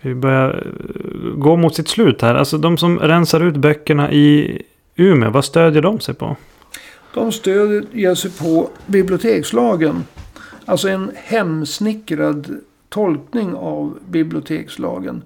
Vi 0.00 0.14
börjar 0.14 0.66
uh, 0.66 1.34
gå 1.34 1.56
mot 1.56 1.74
sitt 1.74 1.88
slut 1.88 2.22
här. 2.22 2.34
Alltså 2.34 2.58
de 2.58 2.78
som 2.78 2.98
rensar 2.98 3.40
ut 3.40 3.56
böckerna 3.56 4.12
i 4.12 4.62
Umeå. 4.96 5.30
Vad 5.30 5.44
stödjer 5.44 5.82
de 5.82 6.00
sig 6.00 6.14
på? 6.14 6.36
De 7.14 7.32
stödjer 7.32 8.14
sig 8.14 8.30
på 8.30 8.70
bibliotekslagen. 8.86 10.04
Alltså 10.64 10.88
en 10.88 11.10
hemsnickrad 11.14 12.60
tolkning 12.88 13.54
av 13.54 13.98
bibliotekslagen. 14.08 15.22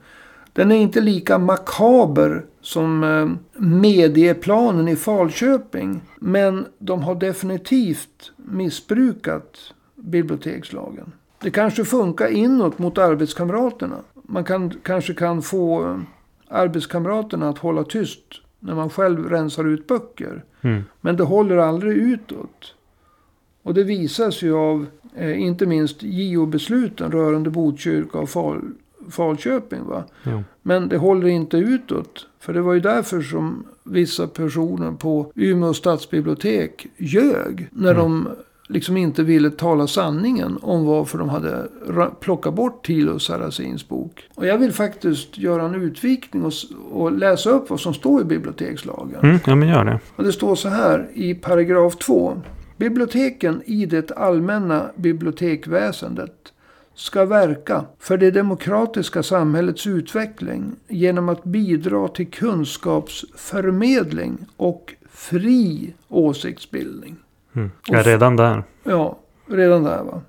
Den 0.55 0.73
är 0.73 0.77
inte 0.77 1.01
lika 1.01 1.39
makaber 1.39 2.45
som 2.61 3.05
eh, 3.05 3.61
medieplanen 3.63 4.89
i 4.89 4.97
Falköping. 4.97 6.01
Men 6.17 6.67
de 6.79 7.03
har 7.03 7.15
definitivt 7.15 8.33
missbrukat 8.37 9.59
bibliotekslagen. 9.95 11.13
Det 11.43 11.51
kanske 11.51 11.85
funkar 11.85 12.29
inåt 12.29 12.79
mot 12.79 12.99
arbetskamraterna. 12.99 13.97
Man 14.15 14.45
kan, 14.45 14.71
kanske 14.83 15.15
kan 15.15 15.43
få 15.43 15.85
eh, 15.85 15.99
arbetskamraterna 16.49 17.49
att 17.49 17.59
hålla 17.59 17.85
tyst 17.85 18.25
när 18.61 18.75
man 18.75 18.91
själv 18.91 19.31
rensar 19.31 19.65
ut 19.65 19.87
böcker. 19.87 20.45
Mm. 20.61 20.83
Men 21.01 21.17
det 21.17 21.25
håller 21.25 21.57
aldrig 21.57 21.97
utåt. 21.97 22.75
Och 23.63 23.75
det 23.75 23.85
visas 23.85 24.43
ju 24.43 24.55
av 24.55 24.87
eh, 25.17 25.41
inte 25.41 25.67
minst 25.67 25.97
JO-besluten 26.01 27.13
rörande 27.13 27.51
Botkyrka 27.51 28.19
och 28.19 28.31
Fal, 28.31 28.63
Falköping. 29.11 29.85
Va? 29.85 30.05
Jo. 30.23 30.43
Men 30.63 30.89
det 30.89 30.97
håller 30.97 31.29
inte 31.29 31.57
utåt. 31.57 32.27
För 32.41 32.53
det 32.53 32.61
var 32.63 32.73
ju 32.75 32.81
därför 32.81 33.21
som 33.21 33.65
vissa 33.83 34.27
personer 34.27 34.93
på 34.93 35.33
Umeå 35.35 35.75
stadsbibliotek 35.75 36.87
ljög. 36.97 37.69
När 37.73 37.91
Mm. 37.91 38.03
de 38.03 38.29
liksom 38.69 38.97
inte 38.97 39.23
ville 39.23 39.51
tala 39.51 39.87
sanningen 39.87 40.59
om 40.63 40.85
varför 40.87 41.19
de 41.19 41.29
hade 41.29 41.69
plockat 42.21 42.55
bort 42.55 42.87
Thilo 42.87 43.19
Saracins 43.19 43.89
bok. 43.89 44.29
Och 44.35 44.47
jag 44.47 44.59
vill 44.59 44.73
faktiskt 44.73 45.39
göra 45.39 45.63
en 45.63 45.75
utvikning 45.75 46.45
och, 46.45 46.53
och 46.93 47.13
läsa 47.13 47.51
upp 47.51 47.71
vad 47.71 47.81
som 47.81 47.95
står 47.95 48.21
i 48.21 48.25
bibliotekslagen. 48.25 49.21
Mm, 49.23 49.39
ja, 49.47 49.55
men 49.55 49.69
gör 49.69 49.85
det. 49.85 50.01
Och 50.17 50.25
det 50.25 50.33
står 50.33 50.55
så 50.55 50.69
här 50.69 51.09
i 51.15 51.35
paragraf 51.35 51.97
2. 51.97 52.37
Biblioteken 52.77 53.63
i 53.67 53.87
det 53.87 54.11
allmänna 54.11 54.91
bibliotekväsendet 54.97 56.53
ska 56.95 57.25
verka 57.25 57.85
för 57.99 58.19
det 58.19 58.31
demokratiska 58.31 59.23
samhällets 59.23 59.87
utveckling 59.87 60.77
genom 60.89 61.29
att 61.29 61.45
bidra 61.45 62.09
till 62.09 62.31
kunskapsförmedling 62.31 64.47
och 64.57 64.95
fri 65.11 65.95
åsiktsbildning. 66.09 67.17
Mm. 67.53 67.71
Är 67.93 68.03
redan 68.03 68.37
där. 68.37 68.63
Ja, 68.83 69.19
redan 69.47 69.83
där 69.83 70.03
va. 70.03 70.23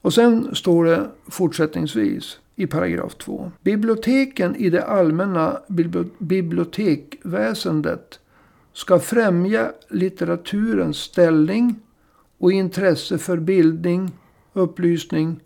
Och 0.00 0.14
sen 0.14 0.54
står 0.54 0.84
det 0.84 1.06
fortsättningsvis 1.30 2.38
i 2.56 2.66
paragraf 2.66 3.14
2. 3.14 3.52
Biblioteken 3.62 4.56
i 4.56 4.70
det 4.70 4.84
allmänna 4.84 5.60
bibli- 5.68 6.10
bibliotekväsendet 6.18 8.20
ska 8.72 8.98
främja 8.98 9.72
litteraturens 9.88 10.96
ställning 10.96 11.80
och 12.38 12.52
intresse 12.52 13.18
för 13.18 13.36
bildning, 13.36 14.10
upplysning, 14.56 15.40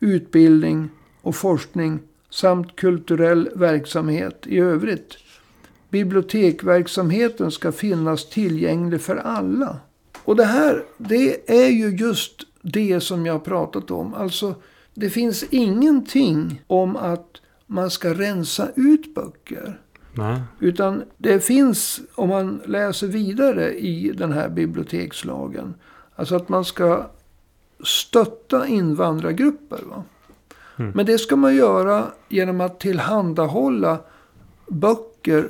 utbildning 0.00 0.88
och 1.22 1.36
forskning 1.36 1.98
samt 2.30 2.76
kulturell 2.76 3.50
verksamhet 3.54 4.46
i 4.46 4.58
övrigt. 4.58 5.18
Bibliotekverksamheten 5.90 7.50
ska 7.50 7.72
finnas 7.72 8.30
tillgänglig 8.30 9.00
för 9.00 9.16
alla. 9.16 9.80
Och 10.24 10.36
det 10.36 10.44
här, 10.44 10.84
det 10.98 11.50
är 11.50 11.68
ju 11.68 11.96
just 11.96 12.42
det 12.62 13.00
som 13.00 13.26
jag 13.26 13.34
har 13.34 13.40
pratat 13.40 13.90
om. 13.90 14.14
Alltså, 14.14 14.54
det 14.94 15.10
finns 15.10 15.44
ingenting 15.50 16.62
om 16.66 16.96
att 16.96 17.40
man 17.66 17.90
ska 17.90 18.14
rensa 18.14 18.68
ut 18.76 19.14
böcker. 19.14 19.80
Nej. 20.12 20.40
Utan 20.60 21.02
det 21.18 21.40
finns, 21.40 22.00
om 22.14 22.28
man 22.28 22.62
läser 22.66 23.06
vidare 23.06 23.74
i 23.74 24.12
den 24.18 24.32
här 24.32 24.48
bibliotekslagen, 24.48 25.74
alltså 26.16 26.36
att 26.36 26.48
man 26.48 26.64
ska 26.64 27.10
stötta 27.84 28.66
invandrargrupper. 28.66 29.82
Va? 29.84 30.04
Mm. 30.76 30.92
Men 30.94 31.06
det 31.06 31.18
ska 31.18 31.36
man 31.36 31.56
göra 31.56 32.04
genom 32.28 32.60
att 32.60 32.80
tillhandahålla 32.80 33.98
böcker 34.66 35.48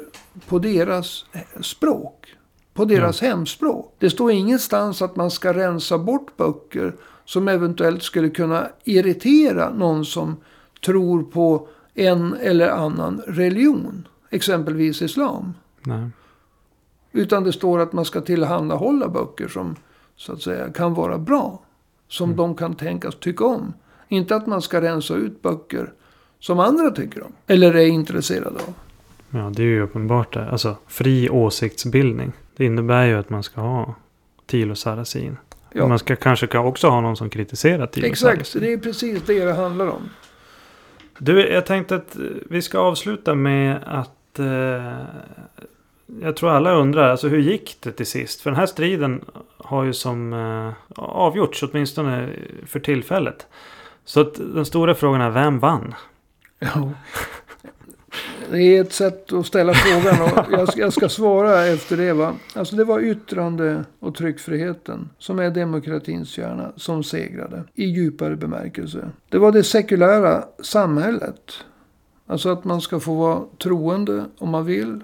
på 0.48 0.58
deras 0.58 1.24
språk. 1.60 2.36
På 2.74 2.84
deras 2.84 3.20
hemspråk. 3.20 3.94
Det 3.98 4.10
står 4.10 4.30
ingenstans 4.30 5.02
att 5.02 5.16
man 5.16 5.30
ska 5.30 5.52
rensa 5.52 5.98
bort 5.98 6.36
böcker 6.36 6.94
som 7.24 7.48
eventuellt 7.48 8.02
skulle 8.02 8.30
kunna 8.30 8.68
irritera 8.84 9.70
någon 9.70 10.04
som 10.04 10.36
tror 10.84 11.22
på 11.22 11.68
en 11.94 12.34
eller 12.34 12.68
annan 12.68 13.22
religion. 13.26 14.08
Exempelvis 14.30 15.02
islam. 15.02 15.54
Nej. 15.82 16.10
Utan 17.12 17.44
det 17.44 17.52
står 17.52 17.78
att 17.78 17.92
man 17.92 18.04
ska 18.04 18.20
tillhandahålla 18.20 19.08
böcker 19.08 19.48
som 19.48 19.76
så 20.16 20.32
att 20.32 20.42
säga 20.42 20.72
kan 20.72 20.94
vara 20.94 21.18
bra. 21.18 21.60
Som 22.08 22.36
de 22.36 22.54
kan 22.54 22.74
tänkas 22.74 23.14
tycka 23.14 23.44
om. 23.44 23.74
Inte 24.08 24.36
att 24.36 24.46
man 24.46 24.62
ska 24.62 24.80
rensa 24.80 25.14
ut 25.14 25.42
böcker 25.42 25.92
som 26.40 26.60
andra 26.60 26.90
tycker 26.90 27.22
om. 27.22 27.32
Eller 27.46 27.74
är 27.74 27.86
intresserade 27.86 28.56
av. 28.68 28.74
Ja, 29.30 29.52
det 29.54 29.62
är 29.62 29.66
ju 29.66 29.82
uppenbart 29.82 30.34
det. 30.34 30.50
Alltså, 30.50 30.76
fri 30.86 31.30
åsiktsbildning. 31.30 32.32
Det 32.56 32.64
innebär 32.64 33.06
ju 33.06 33.18
att 33.18 33.30
man 33.30 33.42
ska 33.42 33.60
ha 33.60 33.94
Thilo 34.46 34.74
Saracin. 34.74 35.36
Ja. 35.72 35.86
Man 35.88 35.98
ska 35.98 36.16
kanske 36.16 36.46
kan 36.46 36.66
också 36.66 36.88
ha 36.88 37.00
någon 37.00 37.16
som 37.16 37.30
kritiserar 37.30 37.86
Thilo 37.86 38.06
Exakt, 38.06 38.46
Saracin. 38.46 38.62
det 38.62 38.72
är 38.72 38.78
precis 38.78 39.22
det 39.26 39.44
det 39.44 39.52
handlar 39.52 39.86
om. 39.86 40.08
Du, 41.18 41.48
jag 41.48 41.66
tänkte 41.66 41.94
att 41.94 42.16
vi 42.50 42.62
ska 42.62 42.78
avsluta 42.78 43.34
med 43.34 43.80
att... 43.86 44.38
Eh, 44.38 44.96
jag 46.20 46.36
tror 46.36 46.50
alla 46.50 46.72
undrar, 46.72 47.10
alltså 47.10 47.28
hur 47.28 47.38
gick 47.38 47.76
det 47.80 47.92
till 47.92 48.06
sist? 48.06 48.40
För 48.40 48.50
den 48.50 48.58
här 48.58 48.66
striden 48.66 49.24
har 49.58 49.84
ju 49.84 49.92
som 49.92 50.32
eh, 50.32 50.72
avgjorts, 51.04 51.62
åtminstone 51.62 52.28
för 52.66 52.80
tillfället. 52.80 53.46
Så 54.04 54.20
att 54.20 54.34
den 54.34 54.64
stora 54.64 54.94
frågan 54.94 55.20
är, 55.20 55.30
vem 55.30 55.58
vann? 55.58 55.94
Ja. 56.58 56.92
Det 58.50 58.62
är 58.62 58.80
ett 58.80 58.92
sätt 58.92 59.32
att 59.32 59.46
ställa 59.46 59.74
frågan 59.74 60.22
och 60.22 60.52
jag 60.58 60.68
ska, 60.68 60.80
jag 60.80 60.92
ska 60.92 61.08
svara 61.08 61.66
efter 61.66 61.96
det. 61.96 62.12
Va? 62.12 62.34
Alltså 62.54 62.76
det 62.76 62.84
var 62.84 63.00
yttrande 63.00 63.84
och 64.00 64.14
tryckfriheten 64.14 65.10
som 65.18 65.38
är 65.38 65.50
demokratins 65.50 66.30
kärna 66.30 66.72
som 66.76 67.04
segrade 67.04 67.64
i 67.74 67.84
djupare 67.84 68.36
bemärkelse. 68.36 69.10
Det 69.28 69.38
var 69.38 69.52
det 69.52 69.64
sekulära 69.64 70.44
samhället. 70.62 71.52
Alltså 72.26 72.48
att 72.48 72.64
man 72.64 72.80
ska 72.80 73.00
få 73.00 73.14
vara 73.14 73.42
troende 73.62 74.24
om 74.38 74.50
man 74.50 74.64
vill. 74.64 75.00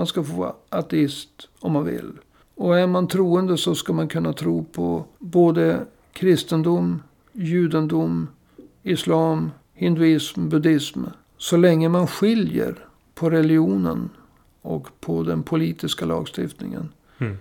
Man 0.00 0.06
ska 0.06 0.24
få 0.24 0.32
vara 0.32 0.52
ateist 0.68 1.48
om 1.58 1.72
man 1.72 1.84
vill. 1.84 2.12
Och 2.54 2.78
är 2.78 2.86
man 2.86 3.08
troende 3.08 3.56
så 3.58 3.74
ska 3.74 3.92
man 3.92 4.08
kunna 4.08 4.32
tro 4.32 4.64
på 4.64 5.04
både 5.18 5.86
kristendom, 6.12 7.02
judendom, 7.32 8.28
islam, 8.82 9.50
hinduism, 9.74 10.48
buddhism. 10.48 11.04
Så 11.36 11.56
länge 11.56 11.88
man 11.88 12.06
skiljer 12.06 12.74
på 13.14 13.30
religionen 13.30 14.10
och 14.62 14.88
på 15.00 15.22
den 15.22 15.42
politiska 15.42 16.04
lagstiftningen 16.04 16.88
Mm. 17.18 17.36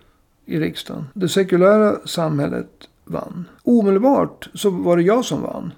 i 0.45 0.59
riksdagen. 0.59 1.05
Det 1.13 1.29
sekulära 1.29 2.07
samhället 2.07 2.89
vann. 3.05 3.45
Omedelbart 3.63 4.49
så 4.53 4.69
var 4.69 4.97
det 4.97 5.03
jag 5.03 5.25
som 5.25 5.41
vann. 5.41 5.71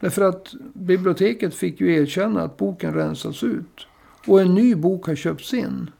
Därför 0.00 0.22
att 0.22 0.54
biblioteket 0.72 1.54
fick 1.54 1.80
ju 1.80 1.94
erkänna 1.94 2.42
att 2.42 2.56
boken 2.56 2.94
rensas 2.94 3.42
ut. 3.42 3.86
Och 4.26 4.40
en 4.40 4.54
ny 4.54 4.74
bok 4.74 5.06
har 5.06 5.14
köpts 5.14 5.54
in. 5.54 5.90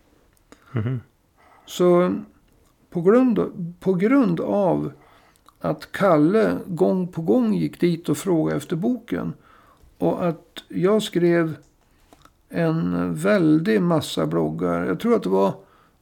Mhm. 0.72 1.00
Så 1.66 2.14
på 2.90 3.00
grund, 3.00 3.40
på 3.80 3.94
grund 3.94 4.40
av 4.40 4.92
att 5.60 5.92
Kalle 5.92 6.58
gång 6.66 7.08
på 7.08 7.22
gång 7.22 7.54
gick 7.54 7.80
dit 7.80 8.08
och 8.08 8.18
frågade 8.18 8.56
efter 8.56 8.76
boken. 8.76 9.32
Och 9.98 10.28
att 10.28 10.64
jag 10.68 11.02
skrev 11.02 11.56
en 12.48 13.14
väldig 13.14 13.82
massa 13.82 14.26
bloggar. 14.26 14.84
Jag 14.84 15.00
tror 15.00 15.14
att 15.14 15.22
det 15.22 15.28
var 15.28 15.54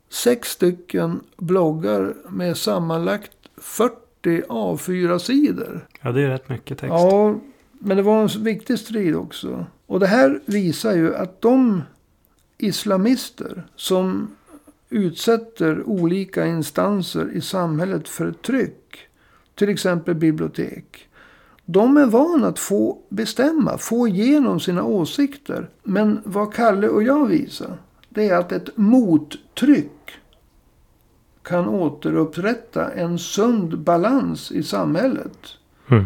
sex 0.08 0.48
stycken 0.48 1.20
bloggar 1.36 2.14
med 2.28 2.56
sammanlagt 2.56 3.36
40 3.56 4.42
A4-sidor. 4.48 5.86
Ja, 6.00 6.12
det 6.12 6.22
är 6.22 6.28
rätt 6.28 6.48
mycket 6.48 6.78
text. 6.78 6.92
Ja, 6.92 7.34
men 7.72 7.96
det 7.96 8.02
var 8.02 8.22
en 8.22 8.44
viktig 8.44 8.78
strid 8.78 9.16
också. 9.16 9.66
Och 9.86 10.00
det 10.00 10.06
här 10.06 10.40
visar 10.46 10.94
ju 10.94 11.14
att 11.16 11.40
de 11.40 11.82
islamister 12.58 13.66
som 13.76 14.36
utsätter 14.90 15.82
olika 15.88 16.46
instanser 16.46 17.30
i 17.32 17.40
samhället 17.40 18.08
för 18.08 18.32
tryck, 18.32 18.98
till 19.54 19.68
exempel 19.68 20.14
bibliotek. 20.14 21.08
De 21.64 21.96
är 21.96 22.06
vana 22.06 22.46
att 22.46 22.58
få 22.58 22.98
bestämma, 23.08 23.78
få 23.78 24.08
igenom 24.08 24.60
sina 24.60 24.84
åsikter. 24.84 25.68
Men 25.82 26.20
vad 26.24 26.54
Kalle 26.54 26.88
och 26.88 27.02
jag 27.02 27.26
visar, 27.26 27.76
det 28.08 28.28
är 28.28 28.36
att 28.36 28.52
ett 28.52 28.76
mottryck 28.76 30.10
kan 31.42 31.68
återupprätta 31.68 32.90
en 32.90 33.18
sund 33.18 33.78
balans 33.78 34.52
i 34.52 34.62
samhället. 34.62 35.38
Mm. 35.88 36.04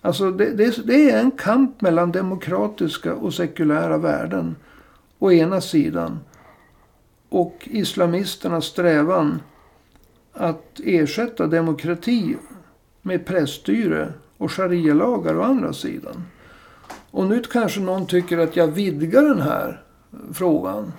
Alltså 0.00 0.30
det, 0.30 0.50
det, 0.50 0.86
det 0.86 1.10
är 1.10 1.20
en 1.20 1.30
kamp 1.30 1.80
mellan 1.80 2.12
demokratiska 2.12 3.14
och 3.14 3.34
sekulära 3.34 3.98
värden 3.98 4.56
å 5.18 5.32
ena 5.32 5.60
sidan. 5.60 6.18
Och 7.32 7.68
islamisternas 7.70 8.64
strävan 8.64 9.42
att 10.32 10.80
ersätta 10.84 11.46
demokrati 11.46 12.36
med 13.02 13.26
präststyre 13.26 14.12
och 14.38 14.52
sharia-lagar 14.52 15.38
å 15.38 15.42
andra 15.42 15.72
sidan. 15.72 16.24
Och 17.10 17.26
nu 17.26 17.42
kanske 17.42 17.80
någon 17.80 18.06
tycker 18.06 18.38
att 18.38 18.56
jag 18.56 18.66
vidgar 18.66 19.22
den 19.22 19.40
här 19.40 19.82
frågan 20.32 20.92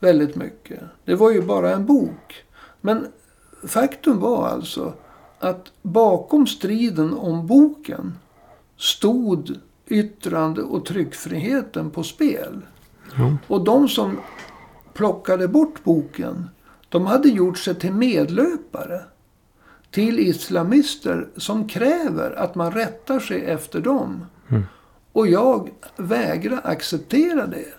väldigt 0.00 0.36
mycket. 0.36 0.80
Det 1.04 1.14
var 1.14 1.30
ju 1.30 1.42
bara 1.42 1.72
en 1.72 1.86
bok. 1.86 2.44
Men 2.80 3.06
faktum 3.66 4.20
var 4.20 4.48
alltså 4.48 4.92
att 5.38 5.72
bakom 5.82 6.46
striden 6.46 7.14
om 7.14 7.46
boken 7.46 8.18
stod 8.76 9.56
yttrande 9.86 10.62
och 10.62 10.84
tryckfriheten 10.86 11.90
på 11.90 12.02
spel. 12.02 12.60
Jo. 13.18 13.36
Och 13.46 13.64
de 13.64 13.88
som 13.88 14.16
plockade 14.98 15.48
bort 15.48 15.84
boken, 15.84 16.48
de 16.88 17.06
hade 17.06 17.28
gjort 17.28 17.58
sig 17.58 17.74
till 17.74 17.92
medlöpare 17.92 19.00
till 19.90 20.18
islamister 20.18 21.28
som 21.36 21.68
kräver 21.68 22.30
att 22.38 22.54
man 22.54 22.72
rättar 22.72 23.20
sig 23.20 23.44
efter 23.44 23.80
dem. 23.80 24.26
Mm. 24.48 24.62
Och 25.12 25.26
jag 25.28 25.70
vägrar 25.96 26.60
acceptera 26.64 27.46
det. 27.46 27.74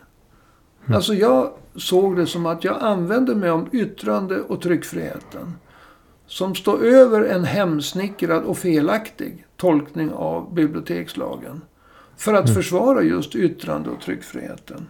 Alltså 0.95 1.13
jag 1.13 1.51
såg 1.75 2.15
det 2.15 2.27
som 2.27 2.45
att 2.45 2.63
jag 2.63 2.77
använde 2.81 3.35
mig 3.35 3.49
av 3.49 3.69
yttrande 3.71 4.41
och 4.41 4.61
tryckfriheten. 4.61 5.53
som 6.27 6.55
står 6.55 6.83
över 6.85 7.21
en 7.21 7.43
hemsnickrad 7.43 8.43
och 8.43 8.57
felaktig 8.57 9.45
tolkning 9.57 10.11
av 10.11 10.53
bibliotekslagen. 10.53 11.61
För 12.17 12.33
att 12.33 12.45
Mm. 12.49 12.55
försvara 12.55 13.01
just 13.03 13.35
yttrande 13.35 13.89
och 13.89 14.01
tryckfriheten. 14.01 14.87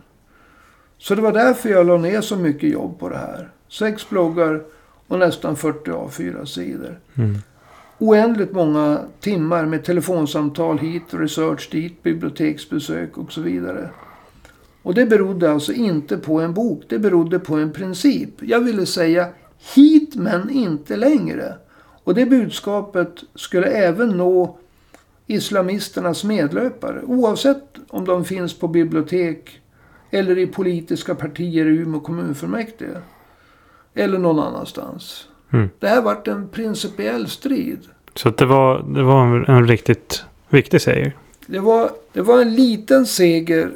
Så 0.99 1.15
det 1.15 1.21
var 1.21 1.31
därför 1.31 1.69
jag 1.69 1.87
la 1.87 1.97
ner 1.97 2.21
så 2.21 2.35
mycket 2.35 2.69
jobb 2.69 2.99
på 2.99 3.09
det 3.09 3.17
här. 3.17 3.49
Sex 3.69 4.09
bloggar 4.09 4.63
och 5.07 5.19
nästan 5.19 5.55
40 5.55 5.91
A4-sidor. 5.91 6.99
Mm. 7.17 7.37
Oändligt 7.97 8.51
många 8.51 8.99
timmar 9.19 9.65
med 9.65 9.83
telefonsamtal 9.83 10.77
hit, 10.77 11.03
research 11.09 11.69
dit, 11.71 12.03
biblioteksbesök 12.03 13.17
och 13.17 13.31
så 13.31 13.41
vidare. 13.41 13.89
Och 14.81 14.93
det 14.93 15.05
berodde 15.05 15.51
alltså 15.51 15.73
inte 15.73 16.17
på 16.17 16.39
en 16.39 16.53
bok, 16.53 16.83
det 16.87 16.99
berodde 16.99 17.39
på 17.39 17.55
en 17.55 17.71
princip. 17.71 18.29
Jag 18.39 18.59
ville 18.59 18.85
säga 18.85 19.27
hit 19.75 20.15
men 20.15 20.49
inte 20.49 20.95
längre. 20.95 21.53
Och 22.03 22.15
det 22.15 22.25
budskapet 22.25 23.23
skulle 23.35 23.67
även 23.67 24.09
nå 24.09 24.57
islamisternas 25.27 26.23
medlöpare. 26.23 27.01
Oavsett 27.01 27.63
om 27.87 28.05
de 28.05 28.25
finns 28.25 28.59
på 28.59 28.67
bibliotek 28.67 29.61
eller 30.11 30.37
i 30.37 30.47
politiska 30.47 31.15
partier 31.15 31.65
i 31.65 31.69
Umeå 31.69 31.99
kommunfullmäktige. 31.99 33.01
Eller 33.93 34.17
någon 34.17 34.39
annanstans. 34.39 35.27
Mm. 35.53 35.69
Det 35.79 35.87
här 35.87 36.01
vart 36.01 36.27
en 36.27 36.49
principiell 36.49 37.27
strid. 37.27 37.79
Så 38.15 38.29
det 38.29 38.45
var, 38.45 38.85
det 38.93 39.03
var 39.03 39.25
en, 39.25 39.45
en 39.45 39.67
riktigt 39.67 40.25
viktig 40.49 40.81
seger. 40.81 41.17
Det 41.45 41.59
var, 41.59 41.91
det 42.13 42.21
var 42.21 42.41
en 42.41 42.55
liten 42.55 43.05
seger 43.05 43.71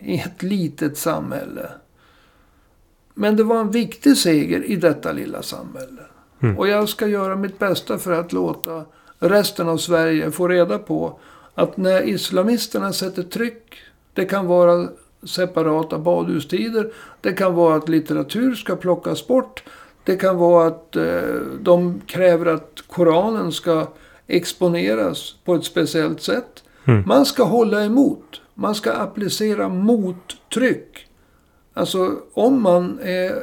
i 0.00 0.18
ett 0.18 0.42
litet 0.42 0.98
samhälle. 0.98 1.68
Men 3.14 3.36
det 3.36 3.44
var 3.44 3.60
en 3.60 3.70
viktig 3.70 4.16
seger 4.16 4.64
i 4.64 4.76
detta 4.76 5.12
lilla 5.12 5.42
samhälle. 5.42 6.02
Mm. 6.40 6.58
Och 6.58 6.68
jag 6.68 6.88
ska 6.88 7.06
göra 7.06 7.36
mitt 7.36 7.58
bästa 7.58 7.98
för 7.98 8.12
att 8.12 8.32
låta 8.32 8.84
resten 9.18 9.68
av 9.68 9.76
Sverige 9.76 10.30
få 10.30 10.48
reda 10.48 10.78
på 10.78 11.18
att 11.54 11.76
när 11.76 12.02
islamisterna 12.02 12.92
sätter 12.92 13.22
tryck, 13.22 13.78
det 14.14 14.24
kan 14.24 14.46
vara 14.46 14.88
separata 15.26 15.98
badhustider, 15.98 16.92
det 17.20 17.32
kan 17.32 17.54
vara 17.54 17.76
att 17.76 17.88
litteratur 17.88 18.54
ska 18.54 18.76
plockas 18.76 19.26
bort, 19.26 19.62
det 20.04 20.16
kan 20.16 20.36
vara 20.36 20.66
att 20.66 20.96
eh, 20.96 21.20
de 21.60 22.00
kräver 22.06 22.46
att 22.46 22.82
Koranen 22.88 23.52
ska 23.52 23.86
exponeras 24.26 25.34
på 25.44 25.54
ett 25.54 25.64
speciellt 25.64 26.22
sätt. 26.22 26.62
Mm. 26.84 27.04
Man 27.06 27.26
ska 27.26 27.44
hålla 27.44 27.84
emot. 27.84 28.40
Man 28.54 28.74
ska 28.74 28.92
applicera 28.92 29.68
mottryck. 29.68 31.06
Alltså 31.74 32.12
om 32.34 32.62
man 32.62 32.98
är 33.02 33.42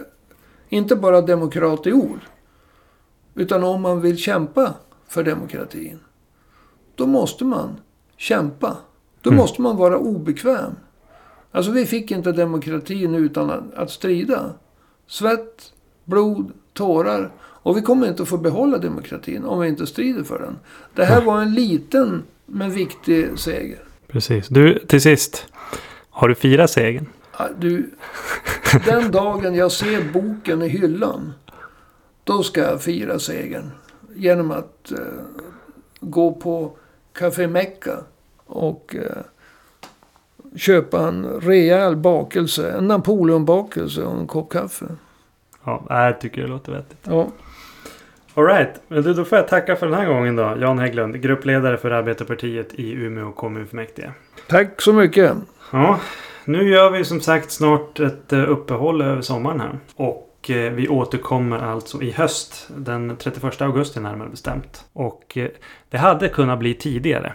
inte 0.69 0.95
bara 0.95 1.21
demokrat 1.21 1.87
i 1.87 1.93
ord. 1.93 2.19
Utan 3.35 3.63
om 3.63 3.81
man 3.81 4.01
vill 4.01 4.17
kämpa 4.17 4.73
för 5.07 5.23
demokratin. 5.23 5.99
Då 6.95 7.05
måste 7.05 7.45
man 7.45 7.69
kämpa. 8.17 8.77
Då 9.21 9.29
Mm. 9.29 9.37
måste 9.41 9.61
man 9.61 9.77
vara 9.77 9.97
obekväm. 9.97 10.71
Alltså 11.55 11.71
vi 11.71 11.85
fick 11.85 12.11
inte 12.11 12.31
demokratin 12.31 13.15
utan 13.15 13.49
att, 13.49 13.73
att 13.73 13.91
strida. 13.91 14.53
Svett, 15.07 15.73
blod, 16.03 16.51
tårar. 16.73 17.31
Och 17.39 17.77
vi 17.77 17.81
kommer 17.81 18.07
inte 18.07 18.23
att 18.23 18.29
få 18.29 18.37
behålla 18.37 18.77
demokratin 18.77 19.45
om 19.45 19.59
vi 19.59 19.67
inte 19.67 19.87
strider 19.87 20.23
för 20.23 20.39
den. 20.39 20.57
Det 20.95 21.05
här 21.05 21.21
var 21.21 21.41
en 21.41 21.53
liten 21.53 22.23
men 22.45 22.71
viktig 22.71 23.39
seger. 23.39 23.79
Precis. 24.07 24.47
Du, 24.47 24.79
till 24.79 25.01
sist. 25.01 25.45
Har 26.09 26.27
du 26.27 26.35
firat 26.35 26.71
segern? 26.71 27.05
Du, 27.57 27.89
den 28.85 29.11
dagen 29.11 29.55
jag 29.55 29.71
ser 29.71 30.13
boken 30.13 30.61
i 30.61 30.67
hyllan. 30.67 31.33
Då 32.23 32.43
ska 32.43 32.61
jag 32.61 32.81
fira 32.81 33.19
segern. 33.19 33.71
Genom 34.15 34.51
att 34.51 34.91
eh, 34.91 34.97
gå 35.99 36.31
på 36.33 36.77
Café 37.13 37.47
Mecca. 37.47 37.97
Och 38.45 38.95
eh, 38.95 39.23
köpa 40.55 41.07
en 41.07 41.25
rejäl 41.25 41.95
bakelse. 41.95 42.71
En 42.71 42.87
Napoleonbakelse 42.87 44.03
och 44.03 44.19
en 44.19 44.27
kopp 44.27 44.51
kaffe. 44.51 44.85
Ja, 45.63 45.85
jag 45.89 46.21
tycker 46.21 46.41
det 46.41 46.47
låter 46.47 46.71
vettigt. 46.71 46.97
Ja, 47.03 47.27
Alright, 48.35 48.81
då 49.15 49.25
får 49.25 49.37
jag 49.37 49.47
tacka 49.47 49.75
för 49.75 49.85
den 49.85 49.95
här 49.95 50.05
gången 50.05 50.35
då. 50.35 50.57
Jan 50.59 50.79
Hägglund, 50.79 51.21
gruppledare 51.21 51.77
för 51.77 51.91
Arbetarpartiet 51.91 52.73
i 52.73 52.91
Umeå 52.93 53.31
kommunfullmäktige. 53.31 54.11
tack 54.47 54.81
så 54.81 54.93
mycket. 54.93 55.33
Ja, 55.71 55.99
nu 56.45 56.69
gör 56.69 56.89
vi 56.89 57.05
som 57.05 57.21
sagt 57.21 57.51
snart 57.51 57.99
ett 57.99 58.33
eh, 58.33 58.49
uppehåll 58.49 59.01
över 59.01 59.21
sommaren 59.21 59.59
här. 59.59 59.79
Och 59.95 60.49
eh, 60.49 60.71
vi 60.73 60.87
återkommer 60.87 61.59
alltså 61.59 62.01
i 62.01 62.11
höst. 62.11 62.69
Den 62.77 63.15
31 63.17 63.61
augusti 63.61 63.99
närmare 63.99 64.29
bestämt. 64.29 64.85
Och 64.93 65.37
eh, 65.37 65.49
det 65.89 65.97
hade 65.97 66.29
kunnat 66.29 66.59
bli 66.59 66.73
tidigare. 66.73 67.33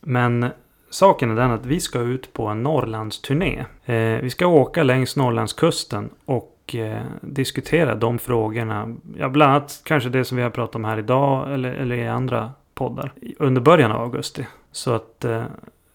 Men 0.00 0.46
saken 0.94 1.30
är 1.30 1.34
den 1.34 1.50
att 1.50 1.66
vi 1.66 1.80
ska 1.80 1.98
ut 1.98 2.32
på 2.32 2.46
en 2.46 2.62
Norrlandsturné. 2.62 3.64
Eh, 3.84 4.22
vi 4.22 4.30
ska 4.30 4.46
åka 4.46 4.82
längs 4.82 5.16
Norrlandskusten 5.16 6.10
och 6.24 6.74
eh, 6.74 7.02
diskutera 7.20 7.94
de 7.94 8.18
frågorna. 8.18 8.96
Ja, 9.18 9.28
bland 9.28 9.52
annat 9.52 9.80
kanske 9.84 10.08
det 10.08 10.24
som 10.24 10.36
vi 10.36 10.42
har 10.42 10.50
pratat 10.50 10.74
om 10.74 10.84
här 10.84 10.98
idag 10.98 11.54
eller, 11.54 11.72
eller 11.72 11.96
i 11.96 12.08
andra 12.08 12.52
poddar. 12.74 13.12
Under 13.38 13.60
början 13.60 13.92
av 13.92 14.00
augusti. 14.00 14.46
Så 14.72 14.92
att 14.92 15.24
eh, 15.24 15.44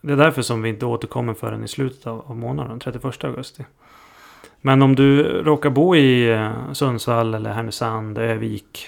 det 0.01 0.13
är 0.13 0.17
därför 0.17 0.41
som 0.41 0.61
vi 0.61 0.69
inte 0.69 0.85
återkommer 0.85 1.33
förrän 1.33 1.63
i 1.63 1.67
slutet 1.67 2.07
av, 2.07 2.23
av 2.27 2.37
månaden, 2.37 2.79
31 2.79 3.23
augusti. 3.23 3.65
Men 4.61 4.81
om 4.81 4.95
du 4.95 5.23
råkar 5.23 5.69
bo 5.69 5.95
i 5.95 6.31
eh, 6.31 6.71
Sundsvall 6.73 7.33
eller 7.33 7.53
Härnösand, 7.53 8.17
Övik 8.17 8.87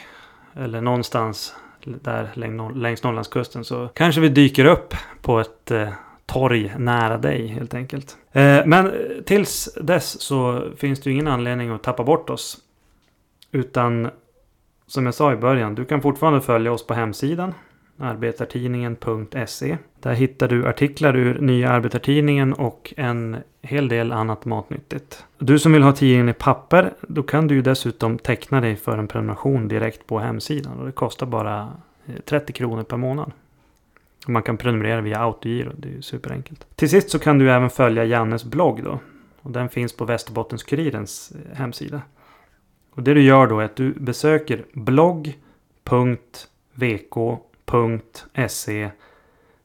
eller 0.54 0.82
någonstans 0.82 1.56
där 1.86 2.30
längs 2.76 3.04
Norrlandskusten 3.04 3.64
så 3.64 3.88
kanske 3.88 4.22
vi 4.22 4.30
dyker 4.30 4.66
upp 4.66 4.96
på 5.22 5.40
ett 5.40 5.72
eh, 5.72 5.90
torg 6.26 6.74
nära 6.78 7.18
dig 7.18 7.48
helt 7.48 7.74
enkelt. 7.74 8.18
Eh, 8.32 8.66
men 8.66 8.86
eh, 8.86 8.92
tills 9.26 9.78
dess 9.82 10.22
så 10.22 10.68
finns 10.78 11.00
det 11.00 11.10
ju 11.10 11.14
ingen 11.14 11.28
anledning 11.28 11.70
att 11.70 11.84
tappa 11.84 12.04
bort 12.04 12.30
oss. 12.30 12.58
Utan 13.52 14.10
som 14.88 15.06
jag 15.06 15.16
sa 15.16 15.34
i 15.34 15.36
början, 15.36 15.76
du 15.76 15.86
kan 15.86 16.02
fortfarande 16.02 16.42
följa 16.42 16.72
oss 16.72 16.88
på 16.88 16.94
hemsidan 16.94 17.54
arbetartidningen.se. 18.02 19.78
Där 20.00 20.14
hittar 20.14 20.48
du 20.48 20.68
artiklar 20.68 21.16
ur 21.16 21.40
Nya 21.40 21.70
Arbetartidningen 21.70 22.54
och 22.54 22.94
en 22.98 23.38
hel 23.62 23.88
del 23.88 24.12
annat 24.12 24.46
matnyttigt. 24.46 25.26
Du 25.38 25.60
som 25.60 25.74
vill 25.74 25.84
ha 25.84 25.92
tidningen 25.92 26.30
i 26.30 26.34
papper, 26.34 26.94
då 27.02 27.24
kan 27.24 27.48
du 27.48 27.56
ju 27.56 27.62
dessutom 27.62 28.18
teckna 28.18 28.62
dig 28.62 28.76
för 28.76 28.98
en 28.98 29.08
prenumeration 29.08 29.68
direkt 29.68 30.08
på 30.08 30.20
hemsidan. 30.20 30.80
Och 30.80 30.86
det 30.86 30.92
kostar 30.92 31.26
bara 31.26 31.74
eh, 32.06 32.16
30 32.26 32.54
kronor 32.54 32.84
per 32.84 32.98
månad. 32.98 33.32
Och 34.26 34.30
Man 34.30 34.44
kan 34.44 34.58
prenumerera 34.58 35.02
via 35.02 35.20
autogiro, 35.20 35.72
det 35.78 35.88
är 35.88 35.94
ju 35.94 36.02
superenkelt. 36.02 36.66
Till 36.76 36.90
sist 36.90 37.10
så 37.10 37.20
kan 37.20 37.38
du 37.38 37.52
även 37.52 37.70
följa 37.70 38.06
Jannes 38.06 38.44
blogg 38.44 38.84
då. 38.84 39.00
Och 39.42 39.52
den 39.52 39.70
finns 39.70 39.98
på 39.98 40.06
Västerbottens-Kurirens 40.06 41.36
eh, 41.36 41.58
hemsida. 41.58 42.02
Och 42.92 43.04
det 43.04 43.14
du 43.14 43.22
gör 43.22 43.48
då 43.48 43.60
är 43.60 43.66
att 43.66 43.76
du 43.76 43.94
besöker 43.94 44.66
blogg.vk 44.74 45.38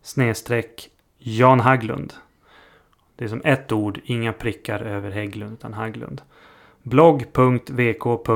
snedstreck 0.03 0.91
Jan 1.19 1.61
Haglund. 1.61 2.13
Det 3.17 3.25
är 3.25 3.29
som 3.29 3.41
ett 3.45 3.73
ord, 3.73 4.01
inga 4.05 4.33
prickar 4.33 4.81
över 4.81 5.11
Hägglund 5.11 5.53
utan 5.53 5.75
Haglund. 5.75 6.23
blogg.vk.se 6.83 8.29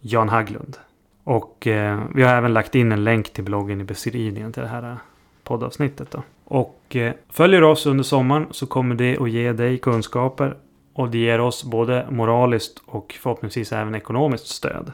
Jan 0.00 0.28
Haglund. 0.28 0.76
Och 1.24 1.66
eh, 1.66 2.00
vi 2.14 2.22
har 2.22 2.34
även 2.34 2.52
lagt 2.52 2.74
in 2.74 2.92
en 2.92 3.04
länk 3.04 3.32
till 3.32 3.44
bloggen 3.44 3.80
i 3.80 3.84
beskrivningen 3.84 4.52
till 4.52 4.62
det 4.62 4.68
här 4.68 4.90
eh, 4.90 4.96
poddavsnittet. 5.44 6.10
Då. 6.10 6.22
Och 6.44 6.96
eh, 6.96 7.12
följer 7.28 7.60
du 7.60 7.66
oss 7.66 7.86
under 7.86 8.04
sommaren 8.04 8.46
så 8.50 8.66
kommer 8.66 8.94
det 8.94 9.18
att 9.18 9.30
ge 9.30 9.52
dig 9.52 9.78
kunskaper 9.78 10.56
och 10.92 11.10
det 11.10 11.18
ger 11.18 11.40
oss 11.40 11.64
både 11.64 12.06
moraliskt 12.10 12.82
och 12.86 13.16
förhoppningsvis 13.20 13.72
även 13.72 13.94
ekonomiskt 13.94 14.46
stöd. 14.46 14.92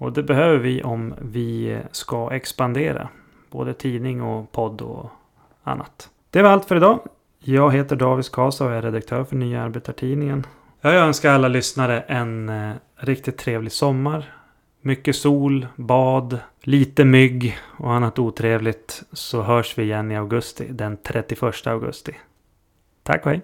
Och 0.00 0.12
det 0.12 0.22
behöver 0.22 0.58
vi 0.58 0.82
om 0.82 1.14
vi 1.18 1.78
ska 1.92 2.30
expandera. 2.32 3.08
Både 3.50 3.74
tidning 3.74 4.22
och 4.22 4.52
podd 4.52 4.82
och 4.82 5.10
annat. 5.62 6.08
Det 6.30 6.42
var 6.42 6.50
allt 6.50 6.64
för 6.64 6.76
idag. 6.76 7.00
Jag 7.38 7.72
heter 7.72 7.96
Davis 7.96 8.28
Kasa 8.28 8.64
och 8.64 8.72
är 8.72 8.82
redaktör 8.82 9.24
för 9.24 9.36
Nya 9.36 9.62
Arbetartidningen. 9.62 10.46
Jag 10.80 10.94
önskar 10.94 11.32
alla 11.32 11.48
lyssnare 11.48 12.00
en 12.00 12.48
eh, 12.48 12.72
riktigt 12.96 13.38
trevlig 13.38 13.72
sommar. 13.72 14.34
Mycket 14.80 15.16
sol, 15.16 15.66
bad, 15.76 16.38
lite 16.62 17.04
mygg 17.04 17.58
och 17.78 17.92
annat 17.92 18.18
otrevligt. 18.18 19.02
Så 19.12 19.42
hörs 19.42 19.78
vi 19.78 19.82
igen 19.82 20.10
i 20.10 20.16
augusti, 20.16 20.66
den 20.70 20.96
31 20.96 21.66
augusti. 21.66 22.12
Tack 23.02 23.26
och 23.26 23.30
hej! 23.30 23.42